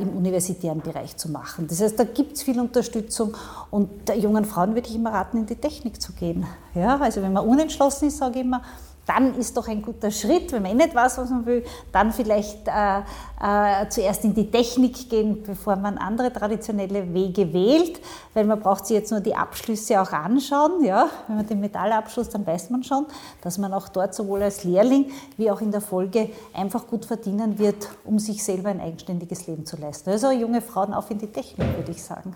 im 0.00 0.16
universitären 0.16 0.80
Bereich 0.80 1.16
zu 1.16 1.30
machen. 1.30 1.68
Das 1.68 1.80
heißt, 1.80 1.96
da 1.96 2.02
gibt 2.02 2.36
es 2.36 2.42
viel 2.42 2.58
Unterstützung 2.58 3.36
und 3.70 4.08
der 4.08 4.18
jungen 4.18 4.44
Frauen 4.44 4.74
würde 4.74 4.88
ich 4.88 4.96
immer 4.96 5.12
raten, 5.12 5.38
in 5.38 5.46
die 5.46 5.54
Technik 5.54 6.02
zu 6.02 6.12
gehen. 6.12 6.44
Ja, 6.74 6.98
also 6.98 7.22
wenn 7.22 7.32
man 7.32 7.46
unentschlossen 7.46 8.08
ist, 8.08 8.18
sage 8.18 8.40
ich 8.40 8.44
immer, 8.44 8.62
dann 9.10 9.34
ist 9.34 9.56
doch 9.56 9.66
ein 9.66 9.82
guter 9.82 10.12
Schritt, 10.12 10.52
wenn 10.52 10.62
man 10.62 10.70
eh 10.70 10.74
nicht 10.74 10.94
weiß, 10.94 11.18
was 11.18 11.30
man 11.30 11.44
will, 11.44 11.64
dann 11.90 12.12
vielleicht 12.12 12.68
äh, 12.68 13.00
äh, 13.42 13.88
zuerst 13.88 14.24
in 14.24 14.34
die 14.34 14.48
Technik 14.48 15.10
gehen, 15.10 15.42
bevor 15.42 15.74
man 15.74 15.98
andere 15.98 16.32
traditionelle 16.32 17.12
Wege 17.12 17.52
wählt, 17.52 18.00
weil 18.34 18.44
man 18.44 18.60
braucht 18.60 18.86
sich 18.86 18.96
jetzt 18.96 19.10
nur 19.10 19.18
die 19.18 19.34
Abschlüsse 19.34 20.00
auch 20.00 20.12
anschauen. 20.12 20.84
Ja? 20.84 21.08
Wenn 21.26 21.38
man 21.38 21.46
den 21.46 21.58
Metallabschluss, 21.58 22.28
dann 22.28 22.46
weiß 22.46 22.70
man 22.70 22.84
schon, 22.84 23.06
dass 23.42 23.58
man 23.58 23.74
auch 23.74 23.88
dort 23.88 24.14
sowohl 24.14 24.42
als 24.42 24.62
Lehrling 24.62 25.10
wie 25.36 25.50
auch 25.50 25.60
in 25.60 25.72
der 25.72 25.80
Folge 25.80 26.30
einfach 26.54 26.86
gut 26.86 27.04
verdienen 27.04 27.58
wird, 27.58 27.88
um 28.04 28.20
sich 28.20 28.44
selber 28.44 28.68
ein 28.68 28.80
eigenständiges 28.80 29.48
Leben 29.48 29.66
zu 29.66 29.76
leisten. 29.76 30.10
Also 30.10 30.30
junge 30.30 30.62
Frauen 30.62 30.94
auf 30.94 31.10
in 31.10 31.18
die 31.18 31.26
Technik, 31.26 31.76
würde 31.76 31.90
ich 31.90 32.02
sagen. 32.02 32.32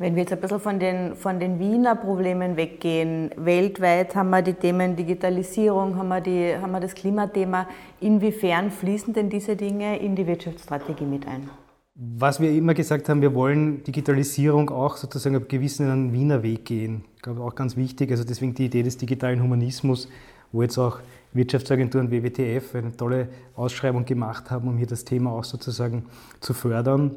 Wenn 0.00 0.14
wir 0.14 0.22
jetzt 0.22 0.32
ein 0.32 0.40
bisschen 0.40 0.60
von 0.60 0.78
den, 0.78 1.14
von 1.14 1.38
den 1.38 1.58
Wiener 1.58 1.94
Problemen 1.94 2.56
weggehen, 2.56 3.32
weltweit 3.36 4.14
haben 4.14 4.30
wir 4.30 4.40
die 4.40 4.54
Themen 4.54 4.96
Digitalisierung, 4.96 5.94
haben 5.94 6.08
wir, 6.08 6.22
die, 6.22 6.56
haben 6.56 6.72
wir 6.72 6.80
das 6.80 6.94
Klimathema. 6.94 7.68
Inwiefern 8.00 8.70
fließen 8.70 9.12
denn 9.12 9.28
diese 9.28 9.56
Dinge 9.56 9.98
in 9.98 10.16
die 10.16 10.26
Wirtschaftsstrategie 10.26 11.04
mit 11.04 11.28
ein? 11.28 11.50
Was 11.94 12.40
wir 12.40 12.50
immer 12.50 12.72
gesagt 12.72 13.10
haben, 13.10 13.20
wir 13.20 13.34
wollen 13.34 13.84
Digitalisierung 13.84 14.70
auch 14.70 14.96
sozusagen 14.96 15.36
auf 15.36 15.48
gewissen 15.48 16.14
Wiener 16.14 16.42
Weg 16.42 16.64
gehen. 16.64 17.04
Ich 17.16 17.20
glaube 17.20 17.42
auch 17.42 17.54
ganz 17.54 17.76
wichtig. 17.76 18.10
Also 18.10 18.24
deswegen 18.24 18.54
die 18.54 18.64
Idee 18.64 18.82
des 18.82 18.96
digitalen 18.96 19.42
Humanismus, 19.42 20.08
wo 20.50 20.62
jetzt 20.62 20.78
auch 20.78 21.00
Wirtschaftsagenturen 21.34 22.10
WWTF 22.10 22.74
eine 22.74 22.96
tolle 22.96 23.28
Ausschreibung 23.54 24.06
gemacht 24.06 24.50
haben, 24.50 24.66
um 24.66 24.78
hier 24.78 24.86
das 24.86 25.04
Thema 25.04 25.30
auch 25.32 25.44
sozusagen 25.44 26.06
zu 26.40 26.54
fördern. 26.54 27.16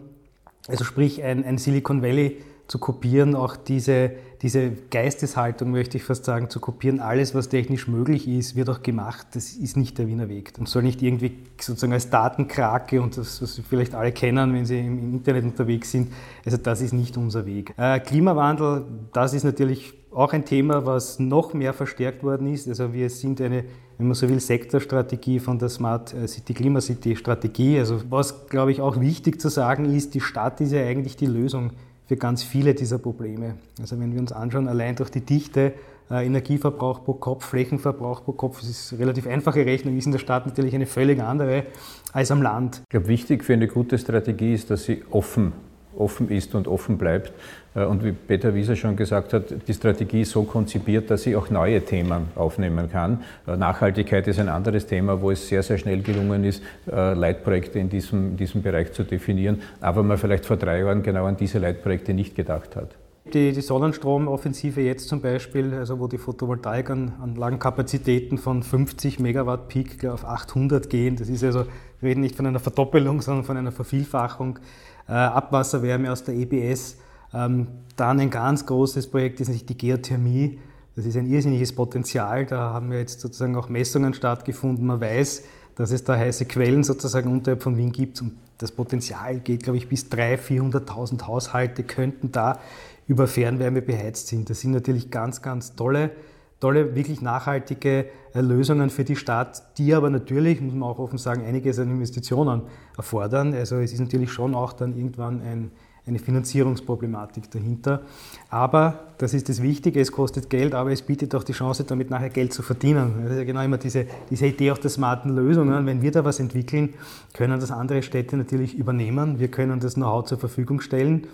Also 0.67 0.83
sprich 0.83 1.23
ein, 1.23 1.45
ein 1.45 1.57
Silicon 1.57 2.01
Valley 2.01 2.41
zu 2.67 2.79
kopieren, 2.79 3.36
auch 3.36 3.55
diese, 3.55 4.12
diese 4.41 4.72
Geisteshaltung, 4.89 5.72
möchte 5.72 5.98
ich 5.98 6.03
fast 6.03 6.25
sagen, 6.25 6.50
zu 6.50 6.60
kopieren. 6.60 7.00
Alles, 7.00 7.36
was 7.36 7.50
technisch 7.50 7.88
möglich 7.88 8.27
ist, 8.27 8.55
wird 8.55 8.70
auch 8.70 8.82
gemacht. 8.82 9.27
Das 9.34 9.51
ist 9.53 9.75
nicht 9.75 9.98
der 9.98 10.08
Wiener 10.08 10.29
Weg. 10.29 10.53
Und 10.58 10.70
soll 10.70 10.84
nicht 10.84 11.01
irgendwie 11.01 11.38
sozusagen 11.60 11.93
als 11.93 12.10
Datenkrake 12.10 13.01
und 13.01 13.17
das, 13.17 13.41
was 13.41 13.55
Sie 13.55 13.62
vielleicht 13.62 13.96
alle 13.96 14.12
kennen, 14.12 14.53
wenn 14.53 14.65
Sie 14.65 14.79
im 14.79 15.15
Internet 15.15 15.43
unterwegs 15.43 15.91
sind. 15.91 16.12
Also 16.46 16.58
das 16.58 16.82
ist 16.82 16.93
nicht 16.93 17.17
unser 17.17 17.46
Weg. 17.46 17.74
Äh, 17.77 18.00
Klimawandel, 18.00 18.86
das 19.12 19.34
ist 19.34 19.43
natürlich 19.43 19.93
auch 20.12 20.32
ein 20.32 20.46
Thema, 20.46 20.86
was 20.86 21.20
noch 21.20 21.53
mehr 21.53 21.74
verstärkt 21.74 22.24
worden 22.24 22.48
ist. 22.48 22.67
Also 22.67 22.93
wir 22.93 23.10
sind 23.10 23.41
eine, 23.41 23.65
wenn 23.98 24.08
man 24.08 24.15
so 24.15 24.29
will, 24.29 24.39
Sektorstrategie 24.39 25.39
von 25.39 25.60
der 25.60 25.70
Smart 25.70 26.15
City 26.27 26.53
Klima 26.53 26.82
City 26.82 27.15
Strategie. 27.15 27.79
Also 27.79 28.01
was, 28.10 28.48
glaube 28.48 28.72
ich, 28.72 28.79
auch 28.79 29.00
wichtig 29.00 29.41
zu 29.41 29.50
sagen 29.50 29.86
ist, 29.86 30.13
die 30.13 30.22
Stadt 30.22 30.62
ist 30.62 30.72
ja 30.72 30.82
eigentlich 30.82 31.17
die 31.17 31.25
Lösung 31.25 31.72
für 32.07 32.17
ganz 32.17 32.43
viele 32.43 32.74
dieser 32.74 32.98
Probleme. 32.98 33.55
Also 33.79 34.00
wenn 34.00 34.13
wir 34.13 34.19
uns 34.19 34.31
anschauen, 34.31 34.67
allein 34.67 34.95
durch 34.95 35.10
die 35.10 35.22
Dichte, 35.22 35.74
äh, 36.12 36.25
Energieverbrauch 36.25 37.03
pro 37.03 37.13
Kopf, 37.13 37.45
Flächenverbrauch 37.45 38.24
pro 38.24 38.33
Kopf, 38.33 38.60
das 38.60 38.69
ist 38.69 38.93
eine 38.93 39.01
relativ 39.01 39.27
einfache 39.27 39.65
Rechnung, 39.65 39.98
ist 39.98 40.05
in 40.05 40.12
der 40.12 40.19
Stadt 40.19 40.45
natürlich 40.45 40.75
eine 40.75 40.86
völlig 40.86 41.22
andere 41.22 41.65
als 42.12 42.31
am 42.31 42.41
Land. 42.41 42.81
Ich 42.83 42.89
glaube, 42.89 43.07
wichtig 43.07 43.43
für 43.43 43.53
eine 43.53 43.67
gute 43.67 43.98
Strategie 43.98 44.53
ist, 44.53 44.69
dass 44.69 44.83
sie 44.83 45.03
offen 45.12 45.53
offen 45.97 46.29
ist 46.29 46.55
und 46.55 46.67
offen 46.67 46.97
bleibt. 46.97 47.33
Äh, 47.75 47.85
und 47.85 48.03
wie 48.03 48.12
Peter 48.12 48.53
Wieser 48.55 48.75
schon 48.75 48.95
gesagt 48.95 49.33
hat, 49.33 49.67
die 49.67 49.73
Strategie 49.73 50.21
ist 50.21 50.31
so 50.31 50.43
konzipiert, 50.43 51.09
dass 51.09 51.23
sie 51.23 51.35
auch 51.35 51.50
neue 51.50 51.81
Themen 51.81 52.27
aufnehmen 52.35 52.89
kann. 52.91 53.23
Äh, 53.47 53.57
Nachhaltigkeit 53.57 54.27
ist 54.27 54.39
ein 54.39 54.50
anderes 54.50 54.85
Thema, 54.88 55.21
wo 55.21 55.31
es 55.31 55.47
sehr, 55.47 55.63
sehr 55.63 55.77
schnell 55.77 56.01
gelungen 56.01 56.43
ist, 56.43 56.62
äh, 56.91 57.13
Leitprojekte 57.13 57.79
in 57.79 57.89
diesem, 57.89 58.35
diesem 58.38 58.62
Bereich 58.62 58.91
zu 58.93 59.03
definieren, 59.03 59.62
aber 59.81 60.03
man 60.03 60.17
vielleicht 60.17 60.45
vor 60.45 60.57
drei 60.57 60.79
Jahren 60.79 61.03
genau 61.03 61.25
an 61.25 61.38
diese 61.38 61.59
Leitprojekte 61.59 62.13
nicht 62.13 62.35
gedacht 62.35 62.75
hat. 62.75 62.89
Die, 63.25 63.53
die 63.53 63.62
Sonnenstromoffensive 63.62 64.81
jetzt 64.81 65.07
zum 65.07 65.21
Beispiel, 65.21 65.73
also 65.73 65.97
wo 65.97 66.07
die 66.07 66.17
Photovoltaikanlagenkapazitäten 66.17 68.38
von 68.38 68.63
50 68.63 69.21
Megawatt 69.21 69.69
Peak 69.69 70.03
auf 70.05 70.25
800 70.25 70.89
gehen, 70.89 71.15
das 71.15 71.29
ist 71.29 71.41
also, 71.41 71.63
reden 72.03 72.22
nicht 72.22 72.36
von 72.36 72.45
einer 72.45 72.60
Verdoppelung, 72.60 73.22
sondern 73.22 73.45
von 73.45 73.57
einer 73.57 73.72
Vervielfachung 73.72 74.60
äh, 75.07 75.13
Abwasserwärme 75.13 76.12
aus 76.12 76.24
der 76.24 76.36
EBS. 76.36 76.98
Ähm, 77.33 77.67
dann 77.95 78.19
ein 78.19 78.29
ganz 78.29 78.65
großes 78.65 79.07
Projekt 79.07 79.39
ist 79.41 79.48
natürlich 79.48 79.65
die 79.65 79.77
Geothermie. 79.77 80.60
Das 80.95 81.05
ist 81.05 81.17
ein 81.17 81.25
irrsinniges 81.25 81.74
Potenzial. 81.74 82.45
Da 82.45 82.74
haben 82.74 82.91
ja 82.91 83.00
jetzt 83.00 83.19
sozusagen 83.19 83.55
auch 83.55 83.69
Messungen 83.69 84.13
stattgefunden. 84.13 84.86
Man 84.86 85.01
weiß, 85.01 85.43
dass 85.75 85.91
es 85.91 86.03
da 86.03 86.15
heiße 86.15 86.45
Quellen 86.45 86.83
sozusagen 86.83 87.31
unterhalb 87.31 87.63
von 87.63 87.77
Wien 87.77 87.91
gibt. 87.91 88.22
Und 88.22 88.33
das 88.60 88.72
Potenzial 88.72 89.39
geht, 89.39 89.63
glaube 89.63 89.77
ich, 89.77 89.89
bis 89.89 90.05
300.000, 90.05 90.86
400.000 90.88 91.27
Haushalte 91.27 91.83
könnten 91.83 92.31
da 92.31 92.60
über 93.07 93.27
Fernwärme 93.27 93.81
beheizt 93.81 94.27
sind. 94.27 94.50
Das 94.50 94.62
sind 94.62 94.72
natürlich 94.72 95.10
ganz, 95.10 95.41
ganz 95.41 95.75
tolle 95.75 96.12
tolle, 96.60 96.95
wirklich 96.95 97.22
nachhaltige 97.22 98.05
äh, 98.33 98.41
Lösungen 98.41 98.89
für 98.89 99.03
die 99.03 99.15
Stadt, 99.15 99.77
die 99.77 99.93
aber 99.93 100.10
natürlich, 100.10 100.62
muss 100.62 100.74
man 100.74 100.89
auch 100.89 101.00
offen 101.00 101.17
sagen, 101.17 101.45
einiges 101.45 101.79
an 101.79 101.89
Investitionen 101.89 102.63
erfordern. 102.98 103.53
Also 103.53 103.77
es 103.77 103.93
ist 103.93 104.00
natürlich 104.00 104.31
schon 104.31 104.55
auch 104.55 104.74
dann 104.74 104.95
irgendwann 104.95 105.41
ein, 105.41 105.72
eine 106.05 106.19
Finanzierungsproblematik 106.19 107.50
dahinter. 107.51 108.01
Aber 108.50 109.13
das 109.17 109.33
ist 109.33 109.48
das 109.50 109.62
Wichtige, 109.62 110.01
es 110.01 110.12
kostet 110.12 110.50
Geld, 110.50 110.74
aber 110.74 110.91
es 110.91 111.01
bietet 111.01 111.33
auch 111.36 111.43
die 111.43 111.53
Chance, 111.53 111.86
damit 111.86 112.10
nachher 112.10 112.29
Geld 112.29 112.53
zu 112.53 112.62
verdienen. 112.62 113.22
Das 113.24 113.31
ist 113.31 113.38
ja 113.38 113.43
genau 113.43 113.62
immer 113.62 113.77
diese, 113.77 114.05
diese 114.29 114.48
Idee 114.48 114.72
auch 114.72 114.77
der 114.77 114.89
smarten 114.89 115.36
Lösungen. 115.36 115.86
Wenn 115.86 116.01
wir 116.01 116.12
da 116.12 116.25
was 116.25 116.39
entwickeln, 116.39 116.93
können 117.33 117.60
das 117.60 117.72
andere 117.72 118.03
Städte 118.03 118.36
natürlich 118.36 118.75
übernehmen. 118.75 119.39
Wir 119.39 119.50
können 119.50 119.79
das 119.79 119.93
Know-how 119.93 120.25
zur 120.25 120.39
Verfügung 120.39 120.81
stellen. 120.81 121.27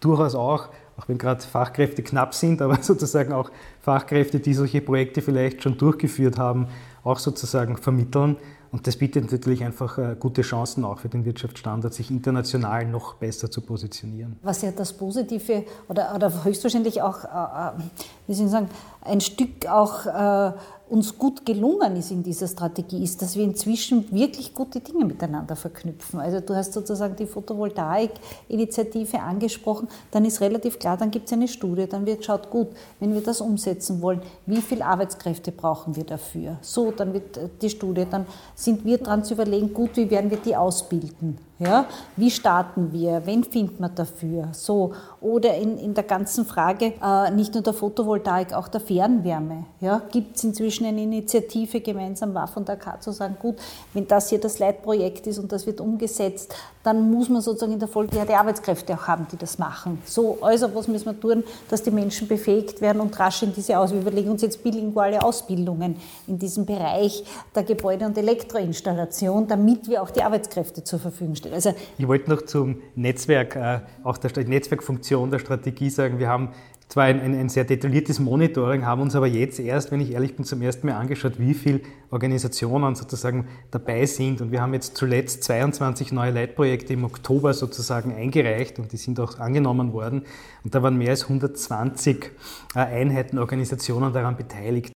Durchaus 0.00 0.34
auch 0.34 0.68
auch 0.96 1.08
wenn 1.08 1.18
gerade 1.18 1.42
Fachkräfte 1.42 2.02
knapp 2.02 2.34
sind, 2.34 2.62
aber 2.62 2.78
sozusagen 2.82 3.32
auch 3.32 3.50
Fachkräfte, 3.80 4.40
die 4.40 4.54
solche 4.54 4.80
Projekte 4.80 5.22
vielleicht 5.22 5.62
schon 5.62 5.76
durchgeführt 5.76 6.38
haben, 6.38 6.68
auch 7.02 7.18
sozusagen 7.18 7.76
vermitteln. 7.76 8.36
Und 8.74 8.88
das 8.88 8.96
bietet 8.96 9.30
natürlich 9.30 9.62
einfach 9.62 9.98
äh, 9.98 10.16
gute 10.18 10.42
Chancen 10.42 10.84
auch 10.84 10.98
für 10.98 11.08
den 11.08 11.24
Wirtschaftsstandort, 11.24 11.94
sich 11.94 12.10
international 12.10 12.84
noch 12.86 13.14
besser 13.14 13.48
zu 13.48 13.60
positionieren. 13.60 14.36
Was 14.42 14.62
ja 14.62 14.72
das 14.72 14.92
Positive 14.92 15.64
oder, 15.88 16.12
oder 16.12 16.42
höchstwahrscheinlich 16.42 17.00
auch, 17.00 17.22
äh, 17.22 17.28
äh 17.28 17.82
wie 18.26 18.34
soll 18.34 18.46
ich 18.46 18.50
sagen, 18.50 18.68
ein 19.04 19.20
Stück 19.20 19.66
auch 19.66 20.06
äh, 20.06 20.52
uns 20.88 21.18
gut 21.18 21.46
gelungen 21.46 21.96
ist 21.96 22.10
in 22.10 22.22
dieser 22.22 22.46
Strategie, 22.46 23.02
ist, 23.02 23.22
dass 23.22 23.36
wir 23.36 23.44
inzwischen 23.44 24.10
wirklich 24.12 24.54
gute 24.54 24.80
Dinge 24.80 25.04
miteinander 25.04 25.56
verknüpfen. 25.56 26.20
Also 26.20 26.40
du 26.40 26.54
hast 26.54 26.72
sozusagen 26.72 27.16
die 27.16 27.26
Photovoltaik-Initiative 27.26 29.20
angesprochen, 29.20 29.88
dann 30.10 30.24
ist 30.24 30.40
relativ 30.40 30.78
klar, 30.78 30.96
dann 30.96 31.10
gibt 31.10 31.26
es 31.26 31.32
eine 31.32 31.48
Studie, 31.48 31.86
dann 31.86 32.06
wird 32.06 32.24
schaut 32.24 32.50
gut, 32.50 32.68
wenn 33.00 33.14
wir 33.14 33.22
das 33.22 33.40
umsetzen 33.40 34.02
wollen, 34.02 34.20
wie 34.46 34.60
viele 34.60 34.84
Arbeitskräfte 34.84 35.52
brauchen 35.52 35.96
wir 35.96 36.04
dafür? 36.04 36.58
So, 36.60 36.90
dann 36.90 37.12
wird 37.14 37.36
äh, 37.36 37.48
die 37.60 37.70
Studie, 37.70 38.06
dann 38.08 38.26
sind 38.54 38.84
wir 38.84 38.98
dran 38.98 39.24
zu 39.24 39.34
überlegen, 39.34 39.72
gut, 39.72 39.96
wie 39.96 40.10
werden 40.10 40.30
wir 40.30 40.38
die 40.38 40.54
ausbilden? 40.54 41.38
Ja, 41.60 41.86
wie 42.16 42.32
starten 42.32 42.92
wir? 42.92 43.22
Wen 43.26 43.44
findet 43.44 43.78
man 43.78 43.94
dafür? 43.94 44.48
So. 44.52 44.92
Oder 45.20 45.56
in, 45.56 45.78
in 45.78 45.94
der 45.94 46.02
ganzen 46.02 46.44
Frage 46.44 46.94
äh, 47.00 47.30
nicht 47.30 47.54
nur 47.54 47.62
der 47.62 47.72
Photovoltaik, 47.72 48.52
auch 48.52 48.66
der 48.66 48.80
Fernwärme. 48.80 49.66
Ja, 49.80 50.02
Gibt 50.10 50.36
es 50.36 50.42
inzwischen 50.42 50.84
eine 50.84 51.02
Initiative 51.02 51.80
gemeinsam 51.80 52.34
WAF 52.34 52.56
und 52.56 52.68
AK 52.68 53.00
zu 53.00 53.12
sagen, 53.12 53.36
gut, 53.40 53.56
wenn 53.92 54.08
das 54.08 54.30
hier 54.30 54.40
das 54.40 54.58
Leitprojekt 54.58 55.28
ist 55.28 55.38
und 55.38 55.52
das 55.52 55.64
wird 55.64 55.80
umgesetzt, 55.80 56.56
dann 56.84 57.10
muss 57.10 57.30
man 57.30 57.40
sozusagen 57.40 57.72
in 57.72 57.78
der 57.78 57.88
Folge 57.88 58.16
ja 58.16 58.26
die 58.26 58.34
Arbeitskräfte 58.34 58.94
auch 58.94 59.08
haben, 59.08 59.26
die 59.32 59.36
das 59.36 59.58
machen. 59.58 60.00
So, 60.04 60.38
also 60.42 60.72
was 60.74 60.86
müssen 60.86 61.06
wir 61.06 61.18
tun, 61.18 61.42
dass 61.70 61.82
die 61.82 61.90
Menschen 61.90 62.28
befähigt 62.28 62.80
werden 62.82 63.00
und 63.00 63.18
rasch 63.18 63.42
in 63.42 63.54
diese 63.54 63.78
Aus. 63.78 63.92
Wir 63.92 64.02
überlegen 64.02 64.30
uns 64.30 64.42
jetzt 64.42 64.62
bilinguale 64.62 65.22
Ausbildungen 65.22 65.96
in 66.26 66.38
diesem 66.38 66.66
Bereich 66.66 67.24
der 67.54 67.64
Gebäude- 67.64 68.04
und 68.04 68.18
Elektroinstallation, 68.18 69.48
damit 69.48 69.88
wir 69.88 70.02
auch 70.02 70.10
die 70.10 70.22
Arbeitskräfte 70.22 70.84
zur 70.84 70.98
Verfügung 70.98 71.34
stellen. 71.34 71.54
Also 71.54 71.74
ich 71.96 72.06
wollte 72.06 72.30
noch 72.30 72.42
zum 72.42 72.82
Netzwerk, 72.94 73.56
äh, 73.56 73.80
auch 74.04 74.18
der 74.18 74.30
Netzwerkfunktion 74.46 75.30
der 75.30 75.38
Strategie 75.38 75.88
sagen, 75.88 76.18
wir 76.18 76.28
haben 76.28 76.50
zwar 76.88 77.04
ein, 77.04 77.20
ein, 77.20 77.34
ein, 77.34 77.48
sehr 77.48 77.64
detailliertes 77.64 78.20
Monitoring, 78.20 78.84
haben 78.84 79.02
uns 79.02 79.16
aber 79.16 79.26
jetzt 79.26 79.58
erst, 79.58 79.90
wenn 79.90 80.00
ich 80.00 80.12
ehrlich 80.12 80.36
bin, 80.36 80.44
zum 80.44 80.62
ersten 80.62 80.86
Mal 80.86 80.94
angeschaut, 80.94 81.34
wie 81.38 81.54
viele 81.54 81.80
Organisationen 82.10 82.94
sozusagen 82.94 83.48
dabei 83.70 84.06
sind. 84.06 84.40
Und 84.40 84.52
wir 84.52 84.60
haben 84.60 84.74
jetzt 84.74 84.96
zuletzt 84.96 85.44
22 85.44 86.12
neue 86.12 86.30
Leitprojekte 86.30 86.92
im 86.92 87.04
Oktober 87.04 87.54
sozusagen 87.54 88.14
eingereicht 88.14 88.78
und 88.78 88.92
die 88.92 88.96
sind 88.96 89.18
auch 89.18 89.38
angenommen 89.38 89.92
worden. 89.92 90.22
Und 90.62 90.74
da 90.74 90.82
waren 90.82 90.96
mehr 90.96 91.10
als 91.10 91.24
120 91.24 92.30
äh, 92.74 92.78
Einheiten, 92.78 93.38
Organisationen 93.38 94.12
daran 94.12 94.36
beteiligt. 94.36 94.92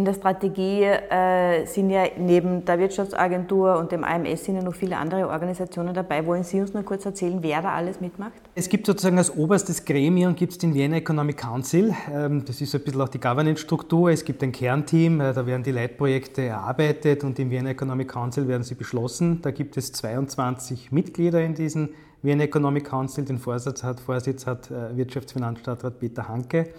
In 0.00 0.06
der 0.06 0.14
Strategie 0.14 0.84
äh, 0.84 1.66
sind 1.66 1.90
ja 1.90 2.04
neben 2.16 2.64
der 2.64 2.78
Wirtschaftsagentur 2.78 3.76
und 3.76 3.92
dem 3.92 4.02
AMS 4.02 4.46
sind 4.46 4.56
ja 4.56 4.62
noch 4.62 4.74
viele 4.74 4.96
andere 4.96 5.28
Organisationen 5.28 5.92
dabei. 5.92 6.24
Wollen 6.24 6.42
Sie 6.42 6.58
uns 6.58 6.72
nur 6.72 6.82
kurz 6.84 7.04
erzählen, 7.04 7.36
wer 7.42 7.60
da 7.60 7.74
alles 7.74 8.00
mitmacht? 8.00 8.32
Es 8.54 8.70
gibt 8.70 8.86
sozusagen 8.86 9.18
als 9.18 9.36
oberstes 9.36 9.84
Gremium 9.84 10.34
gibt 10.34 10.62
den 10.62 10.72
Vienna 10.72 10.96
Economic 10.96 11.36
Council. 11.36 11.94
Ähm, 12.10 12.46
das 12.46 12.62
ist 12.62 12.74
ein 12.74 12.80
bisschen 12.80 13.02
auch 13.02 13.10
die 13.10 13.20
Governance-Struktur. 13.20 14.10
Es 14.10 14.24
gibt 14.24 14.42
ein 14.42 14.52
Kernteam, 14.52 15.20
äh, 15.20 15.34
da 15.34 15.44
werden 15.44 15.64
die 15.64 15.72
Leitprojekte 15.72 16.46
erarbeitet 16.46 17.22
und 17.22 17.38
im 17.38 17.50
Vienna 17.50 17.68
Economic 17.68 18.08
Council 18.08 18.48
werden 18.48 18.62
sie 18.62 18.76
beschlossen. 18.76 19.42
Da 19.42 19.50
gibt 19.50 19.76
es 19.76 19.92
22 19.92 20.92
Mitglieder 20.92 21.42
in 21.42 21.54
diesem 21.54 21.90
Vienna 22.22 22.44
Economic 22.44 22.86
Council. 22.86 23.26
Den 23.26 23.36
Vorsitz 23.36 23.82
hat, 23.82 24.00
Vorsitz 24.00 24.46
hat 24.46 24.70
äh, 24.70 24.96
Wirtschaftsfinanzstadtrat 24.96 26.00
Peter 26.00 26.26
Hanke. 26.26 26.70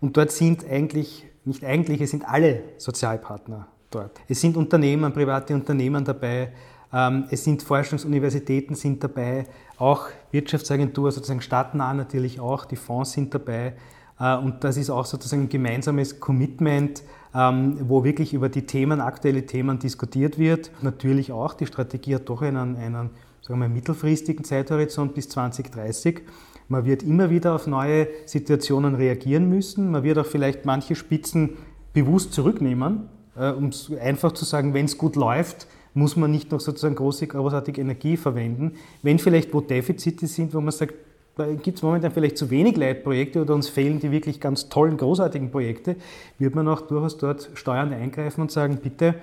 Und 0.00 0.16
dort 0.16 0.30
sind 0.30 0.64
eigentlich 0.70 1.26
nicht 1.48 1.64
eigentlich, 1.64 2.00
es 2.00 2.10
sind 2.10 2.28
alle 2.28 2.62
Sozialpartner 2.76 3.66
dort. 3.90 4.20
Es 4.28 4.40
sind 4.40 4.56
Unternehmen, 4.56 5.12
private 5.12 5.54
Unternehmen 5.54 6.04
dabei, 6.04 6.52
ähm, 6.92 7.24
es 7.30 7.44
sind 7.44 7.62
Forschungsuniversitäten 7.62 8.74
sind 8.74 9.02
dabei, 9.02 9.46
auch 9.76 10.06
Wirtschaftsagentur, 10.30 11.12
sozusagen 11.12 11.40
stadtnah 11.40 11.92
natürlich 11.94 12.40
auch, 12.40 12.64
die 12.64 12.76
Fonds 12.76 13.12
sind 13.12 13.34
dabei. 13.34 13.74
Äh, 14.18 14.36
und 14.36 14.64
das 14.64 14.76
ist 14.76 14.90
auch 14.90 15.04
sozusagen 15.04 15.42
ein 15.42 15.48
gemeinsames 15.48 16.20
Commitment, 16.20 17.02
ähm, 17.34 17.78
wo 17.88 18.04
wirklich 18.04 18.32
über 18.32 18.48
die 18.48 18.66
Themen, 18.66 19.00
aktuelle 19.00 19.44
Themen 19.44 19.78
diskutiert 19.78 20.38
wird. 20.38 20.70
Natürlich 20.82 21.30
auch, 21.32 21.54
die 21.54 21.66
Strategie 21.66 22.14
hat 22.14 22.28
doch 22.28 22.42
einen, 22.42 22.76
einen 22.76 23.10
sagen 23.42 23.60
wir, 23.60 23.68
mittelfristigen 23.68 24.44
Zeithorizont 24.44 25.14
bis 25.14 25.28
2030. 25.28 26.22
Man 26.68 26.84
wird 26.84 27.02
immer 27.02 27.30
wieder 27.30 27.54
auf 27.54 27.66
neue 27.66 28.08
Situationen 28.26 28.94
reagieren 28.94 29.48
müssen. 29.48 29.90
Man 29.90 30.02
wird 30.02 30.18
auch 30.18 30.26
vielleicht 30.26 30.66
manche 30.66 30.94
Spitzen 30.94 31.56
bewusst 31.94 32.34
zurücknehmen, 32.34 33.08
äh, 33.36 33.50
um 33.50 33.70
einfach 34.00 34.32
zu 34.32 34.44
sagen, 34.44 34.74
wenn 34.74 34.84
es 34.84 34.98
gut 34.98 35.16
läuft, 35.16 35.66
muss 35.94 36.16
man 36.16 36.30
nicht 36.30 36.52
noch 36.52 36.60
sozusagen 36.60 36.94
große, 36.94 37.26
großartige 37.26 37.80
Energie 37.80 38.16
verwenden. 38.16 38.74
Wenn 39.02 39.18
vielleicht 39.18 39.52
wo 39.54 39.60
Defizite 39.60 40.26
sind, 40.26 40.54
wo 40.54 40.60
man 40.60 40.70
sagt, 40.70 40.94
da 41.36 41.46
gibt 41.46 41.78
es 41.78 41.82
momentan 41.82 42.12
vielleicht 42.12 42.36
zu 42.36 42.50
wenig 42.50 42.76
Leitprojekte 42.76 43.40
oder 43.40 43.54
uns 43.54 43.68
fehlen 43.68 44.00
die 44.00 44.10
wirklich 44.10 44.40
ganz 44.40 44.68
tollen, 44.68 44.96
großartigen 44.96 45.50
Projekte, 45.50 45.96
wird 46.38 46.54
man 46.54 46.68
auch 46.68 46.82
durchaus 46.82 47.16
dort 47.16 47.50
steuernd 47.54 47.92
eingreifen 47.92 48.42
und 48.42 48.50
sagen, 48.50 48.78
bitte 48.82 49.14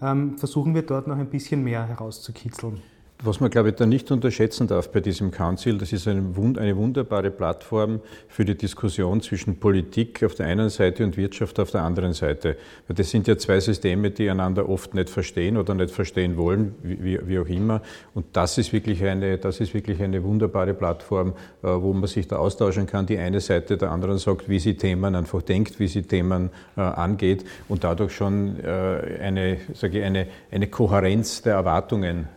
ähm, 0.00 0.38
versuchen 0.38 0.74
wir 0.74 0.82
dort 0.82 1.06
noch 1.06 1.16
ein 1.16 1.30
bisschen 1.30 1.64
mehr 1.64 1.88
herauszukitzeln. 1.88 2.82
Was 3.22 3.38
man, 3.38 3.48
glaube 3.48 3.70
ich, 3.70 3.76
da 3.76 3.86
nicht 3.86 4.10
unterschätzen 4.10 4.66
darf 4.66 4.90
bei 4.90 5.00
diesem 5.00 5.30
Council, 5.30 5.78
das 5.78 5.92
ist 5.92 6.08
eine, 6.08 6.34
wunderbare 6.34 7.30
Plattform 7.30 8.00
für 8.28 8.44
die 8.44 8.56
Diskussion 8.56 9.20
zwischen 9.22 9.58
Politik 9.60 10.22
auf 10.24 10.34
der 10.34 10.46
einen 10.46 10.68
Seite 10.68 11.04
und 11.04 11.16
Wirtschaft 11.16 11.60
auf 11.60 11.70
der 11.70 11.82
anderen 11.82 12.12
Seite. 12.12 12.56
Das 12.88 13.10
sind 13.10 13.28
ja 13.28 13.38
zwei 13.38 13.60
Systeme, 13.60 14.10
die 14.10 14.28
einander 14.28 14.68
oft 14.68 14.94
nicht 14.94 15.10
verstehen 15.10 15.56
oder 15.56 15.74
nicht 15.74 15.94
verstehen 15.94 16.36
wollen, 16.36 16.74
wie, 16.82 17.38
auch 17.38 17.46
immer. 17.46 17.82
Und 18.14 18.26
das 18.32 18.58
ist 18.58 18.72
wirklich 18.72 19.02
eine, 19.04 19.38
das 19.38 19.60
ist 19.60 19.74
wirklich 19.74 20.02
eine 20.02 20.22
wunderbare 20.24 20.74
Plattform, 20.74 21.34
äh, 21.62 21.68
wo 21.68 21.92
man 21.92 22.08
sich 22.08 22.26
da 22.26 22.36
austauschen 22.36 22.86
kann. 22.86 23.06
Die 23.06 23.16
eine 23.16 23.40
Seite 23.40 23.78
der 23.78 23.92
anderen 23.92 24.18
sagt, 24.18 24.48
wie 24.48 24.58
sie 24.58 24.76
Themen 24.76 25.14
einfach 25.14 25.40
denkt, 25.40 25.78
wie 25.78 25.88
sie 25.88 26.02
Themen 26.02 26.50
äh, 26.76 26.80
angeht 26.80 27.44
und 27.68 27.84
dadurch 27.84 28.12
schon 28.12 28.58
äh, 28.60 29.18
eine, 29.22 29.58
sage 29.72 30.00
ich, 30.00 30.04
eine, 30.04 30.26
eine 30.50 30.66
Kohärenz 30.66 31.42
der 31.42 31.54
Erwartungen 31.54 32.28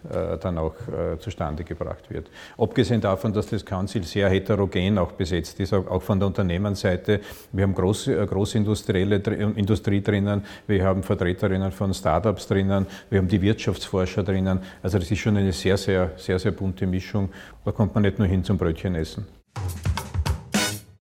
dann 0.41 0.57
auch 0.57 0.66
äh, 0.87 1.17
zustande 1.19 1.63
gebracht 1.63 2.09
wird. 2.09 2.29
Abgesehen 2.57 3.01
davon, 3.01 3.33
dass 3.33 3.47
das 3.47 3.65
Council 3.65 4.03
sehr 4.03 4.29
heterogen 4.29 4.97
auch 4.97 5.11
besetzt 5.11 5.59
ist, 5.59 5.73
auch, 5.73 6.01
von 6.01 6.19
der 6.19 6.27
Unternehmensseite. 6.27 7.21
Wir 7.51 7.63
haben 7.63 7.75
große, 7.75 8.19
äh, 8.19 8.25
große 8.25 8.57
industrielle 8.57 9.17
Industrie 9.17 10.01
drinnen, 10.01 10.43
wir 10.67 10.83
haben 10.83 11.03
Vertreterinnen 11.03 11.71
von 11.71 11.93
Startups 11.93 12.47
drinnen, 12.47 12.85
wir 13.09 13.19
haben 13.19 13.27
die 13.27 13.41
Wirtschaftsforscher 13.41 14.23
drinnen. 14.23 14.59
Also 14.81 14.99
das 14.99 15.09
ist 15.09 15.19
schon 15.19 15.37
eine 15.37 15.53
sehr, 15.53 15.77
sehr, 15.77 16.11
sehr, 16.17 16.39
sehr 16.39 16.51
bunte 16.51 16.87
Mischung. 16.87 17.29
Da 17.65 17.71
kommt 17.71 17.93
man 17.93 18.03
nicht 18.03 18.19
nur 18.19 18.27
hin 18.27 18.43
zum 18.43 18.57
Brötchen 18.57 18.95
essen. 18.95 19.25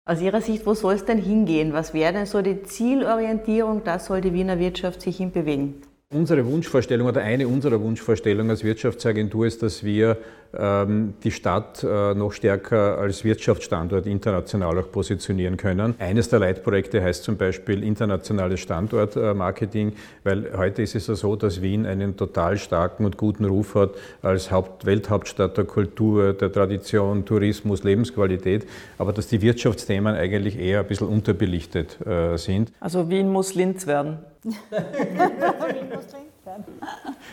Aus 0.08 0.20
Ihrer 0.20 0.40
Sicht, 0.40 0.64
wo 0.66 0.74
soll 0.74 0.94
es 0.94 1.04
denn 1.04 1.18
hingehen? 1.18 1.72
Was 1.72 1.92
wäre 1.92 2.12
denn 2.12 2.26
so 2.26 2.40
die 2.40 2.62
Zielorientierung? 2.62 3.82
Da 3.82 3.98
soll 3.98 4.20
die 4.20 4.32
Wiener 4.32 4.60
Wirtschaft 4.60 5.02
sich 5.02 5.16
hinbewegen. 5.16 5.82
Unsere 6.14 6.46
Wunschvorstellung 6.46 7.08
oder 7.08 7.22
eine 7.22 7.48
unserer 7.48 7.80
Wunschvorstellungen 7.80 8.50
als 8.50 8.62
Wirtschaftsagentur 8.62 9.44
ist, 9.44 9.60
dass 9.64 9.82
wir 9.82 10.18
ähm, 10.56 11.14
die 11.24 11.32
Stadt 11.32 11.82
äh, 11.82 12.14
noch 12.14 12.30
stärker 12.30 12.96
als 12.98 13.24
Wirtschaftsstandort 13.24 14.06
international 14.06 14.78
auch 14.78 14.92
positionieren 14.92 15.56
können. 15.56 15.96
Eines 15.98 16.28
der 16.28 16.38
Leitprojekte 16.38 17.02
heißt 17.02 17.24
zum 17.24 17.36
Beispiel 17.36 17.82
internationales 17.82 18.60
Standortmarketing, 18.60 19.94
weil 20.22 20.56
heute 20.56 20.82
ist 20.82 20.94
es 20.94 21.08
ja 21.08 21.16
so, 21.16 21.34
dass 21.34 21.60
Wien 21.60 21.84
einen 21.86 22.16
total 22.16 22.56
starken 22.56 23.04
und 23.04 23.16
guten 23.16 23.44
Ruf 23.44 23.74
hat 23.74 23.90
als 24.22 24.52
Haupt 24.52 24.86
Welthauptstadt 24.86 25.56
der 25.56 25.64
Kultur, 25.64 26.34
der 26.34 26.52
Tradition, 26.52 27.24
Tourismus, 27.24 27.82
Lebensqualität, 27.82 28.64
aber 28.98 29.12
dass 29.12 29.26
die 29.26 29.42
Wirtschaftsthemen 29.42 30.14
eigentlich 30.14 30.56
eher 30.56 30.80
ein 30.80 30.86
bisschen 30.86 31.08
unterbelichtet 31.08 31.98
äh, 32.06 32.36
sind. 32.36 32.70
Also 32.78 33.10
Wien 33.10 33.28
muss 33.28 33.56
Linz 33.56 33.88
werden. 33.88 34.18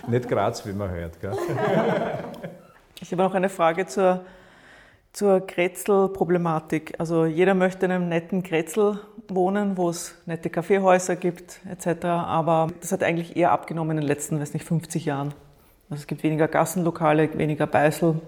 Nicht 0.07 0.27
Graz, 0.29 0.65
wie 0.65 0.73
man 0.73 0.89
hört. 0.89 1.19
Gell? 1.21 1.31
Ich 3.01 3.11
habe 3.11 3.21
noch 3.23 3.33
eine 3.33 3.49
Frage 3.49 3.85
zur, 3.85 4.25
zur 5.11 5.45
Kretzel-Problematik. 5.45 6.95
Also 6.97 7.25
jeder 7.25 7.53
möchte 7.53 7.85
in 7.85 7.91
einem 7.91 8.09
netten 8.09 8.43
Kretzel 8.43 8.99
wohnen, 9.27 9.77
wo 9.77 9.89
es 9.89 10.15
nette 10.25 10.49
Kaffeehäuser 10.49 11.15
gibt 11.15 11.59
etc. 11.69 12.05
Aber 12.05 12.69
das 12.81 12.91
hat 12.91 13.03
eigentlich 13.03 13.35
eher 13.37 13.51
abgenommen 13.51 13.91
in 13.91 14.01
den 14.03 14.07
letzten, 14.07 14.39
weiß 14.39 14.53
nicht, 14.53 14.65
50 14.65 15.05
Jahren. 15.05 15.33
Also 15.89 16.01
es 16.01 16.07
gibt 16.07 16.23
weniger 16.23 16.47
Gassenlokale, 16.47 17.37
weniger 17.37 17.67
Beißel. 17.67 18.19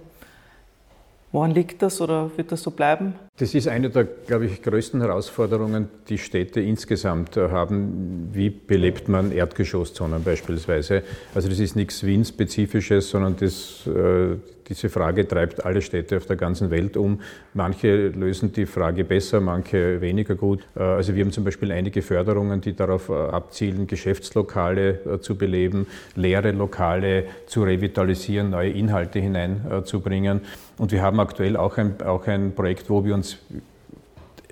Woran 1.31 1.51
liegt 1.51 1.81
das 1.81 1.99
oder 1.99 2.31
wird 2.37 2.51
das 2.51 2.61
so 2.61 2.71
bleiben? 2.71 3.15
Das 3.37 3.53
ist 3.53 3.67
eine 3.67 3.89
der, 3.89 4.05
glaube 4.05 4.45
ich, 4.45 4.61
größten 4.61 5.01
Herausforderungen, 5.01 5.89
die 6.07 6.17
Städte 6.17 6.61
insgesamt 6.61 7.35
haben. 7.35 8.29
Wie 8.31 8.49
belebt 8.49 9.09
man 9.09 9.31
Erdgeschosszonen 9.33 10.23
beispielsweise? 10.23 11.03
Also 11.33 11.49
das 11.49 11.59
ist 11.59 11.75
nichts 11.75 12.03
Wien-spezifisches, 12.03 13.09
sondern 13.09 13.35
das, 13.35 13.85
äh, 13.87 14.37
diese 14.67 14.89
Frage 14.89 15.27
treibt 15.27 15.65
alle 15.65 15.81
Städte 15.81 16.17
auf 16.17 16.25
der 16.25 16.35
ganzen 16.35 16.71
Welt 16.71 16.97
um. 16.97 17.21
Manche 17.53 18.07
lösen 18.07 18.51
die 18.51 18.65
Frage 18.65 19.03
besser, 19.03 19.41
manche 19.41 20.01
weniger 20.01 20.35
gut. 20.35 20.67
Äh, 20.75 20.83
also 20.83 21.15
wir 21.15 21.23
haben 21.23 21.31
zum 21.31 21.43
Beispiel 21.43 21.71
einige 21.71 22.01
Förderungen, 22.01 22.61
die 22.61 22.75
darauf 22.75 23.09
äh, 23.09 23.13
abzielen, 23.13 23.87
Geschäftslokale 23.87 25.19
zu 25.21 25.37
beleben, 25.37 25.87
leere 26.15 26.51
Lokale 26.51 27.25
zu 27.45 27.63
revitalisieren, 27.63 28.49
neue 28.49 28.71
Inhalte 28.71 29.19
hineinzubringen. 29.19 30.41
Und 30.77 30.91
wir 30.91 31.01
haben 31.01 31.19
aktuell 31.19 31.57
auch 31.57 31.77
ein, 31.77 32.01
auch 32.01 32.27
ein 32.27 32.53
Projekt, 32.53 32.89
wo 32.89 33.05
wir 33.05 33.13
uns 33.13 33.33
äh, 33.33 33.59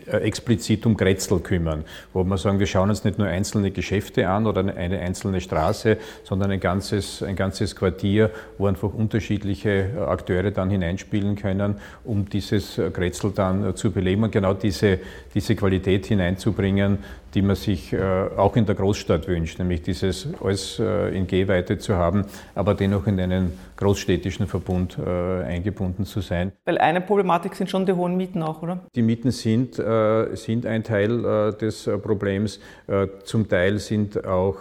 explizit 0.07 0.85
um 0.85 0.95
Grätzl 0.95 1.39
kümmern, 1.39 1.83
wo 2.13 2.23
wir 2.23 2.37
sagen, 2.37 2.59
wir 2.59 2.67
schauen 2.67 2.89
uns 2.89 3.03
nicht 3.03 3.17
nur 3.17 3.27
einzelne 3.27 3.71
Geschäfte 3.71 4.27
an 4.27 4.47
oder 4.47 4.61
eine 4.61 4.99
einzelne 4.99 5.41
Straße, 5.41 5.97
sondern 6.23 6.51
ein 6.51 6.59
ganzes, 6.59 7.23
ein 7.23 7.35
ganzes 7.35 7.75
Quartier, 7.75 8.31
wo 8.57 8.67
einfach 8.67 8.93
unterschiedliche 8.93 9.89
äh, 9.95 9.99
Akteure 9.99 10.51
dann 10.51 10.69
hineinspielen 10.69 11.35
können, 11.35 11.75
um 12.03 12.29
dieses 12.29 12.77
äh, 12.77 12.89
Grätzl 12.91 13.31
dann 13.31 13.75
zu 13.75 13.91
beleben 13.91 14.23
und 14.23 14.31
genau 14.31 14.53
diese, 14.53 14.99
diese 15.33 15.55
Qualität 15.55 16.05
hineinzubringen, 16.05 16.99
die 17.33 17.41
man 17.41 17.55
sich 17.55 17.95
auch 18.37 18.55
in 18.55 18.65
der 18.65 18.75
Großstadt 18.75 19.27
wünscht, 19.27 19.59
nämlich 19.59 19.81
dieses 19.81 20.27
alles 20.41 20.79
in 20.79 21.27
Gehweite 21.27 21.77
zu 21.77 21.95
haben, 21.95 22.25
aber 22.55 22.73
dennoch 22.73 23.07
in 23.07 23.19
einen 23.19 23.57
großstädtischen 23.77 24.47
Verbund 24.47 24.97
eingebunden 24.99 26.05
zu 26.05 26.21
sein. 26.21 26.51
Weil 26.65 26.77
eine 26.77 27.01
Problematik 27.01 27.55
sind 27.55 27.69
schon 27.69 27.85
die 27.85 27.93
hohen 27.93 28.15
Mieten 28.15 28.41
auch, 28.43 28.61
oder? 28.61 28.79
Die 28.95 29.01
Mieten 29.01 29.31
sind 29.31 29.79
äh, 29.79 30.35
sind 30.35 30.65
ein 30.65 30.83
Teil 30.83 31.25
äh, 31.25 31.57
des 31.57 31.89
Problems. 32.01 32.59
Zum 33.23 33.47
Teil 33.47 33.79
sind 33.79 34.25
auch 34.25 34.55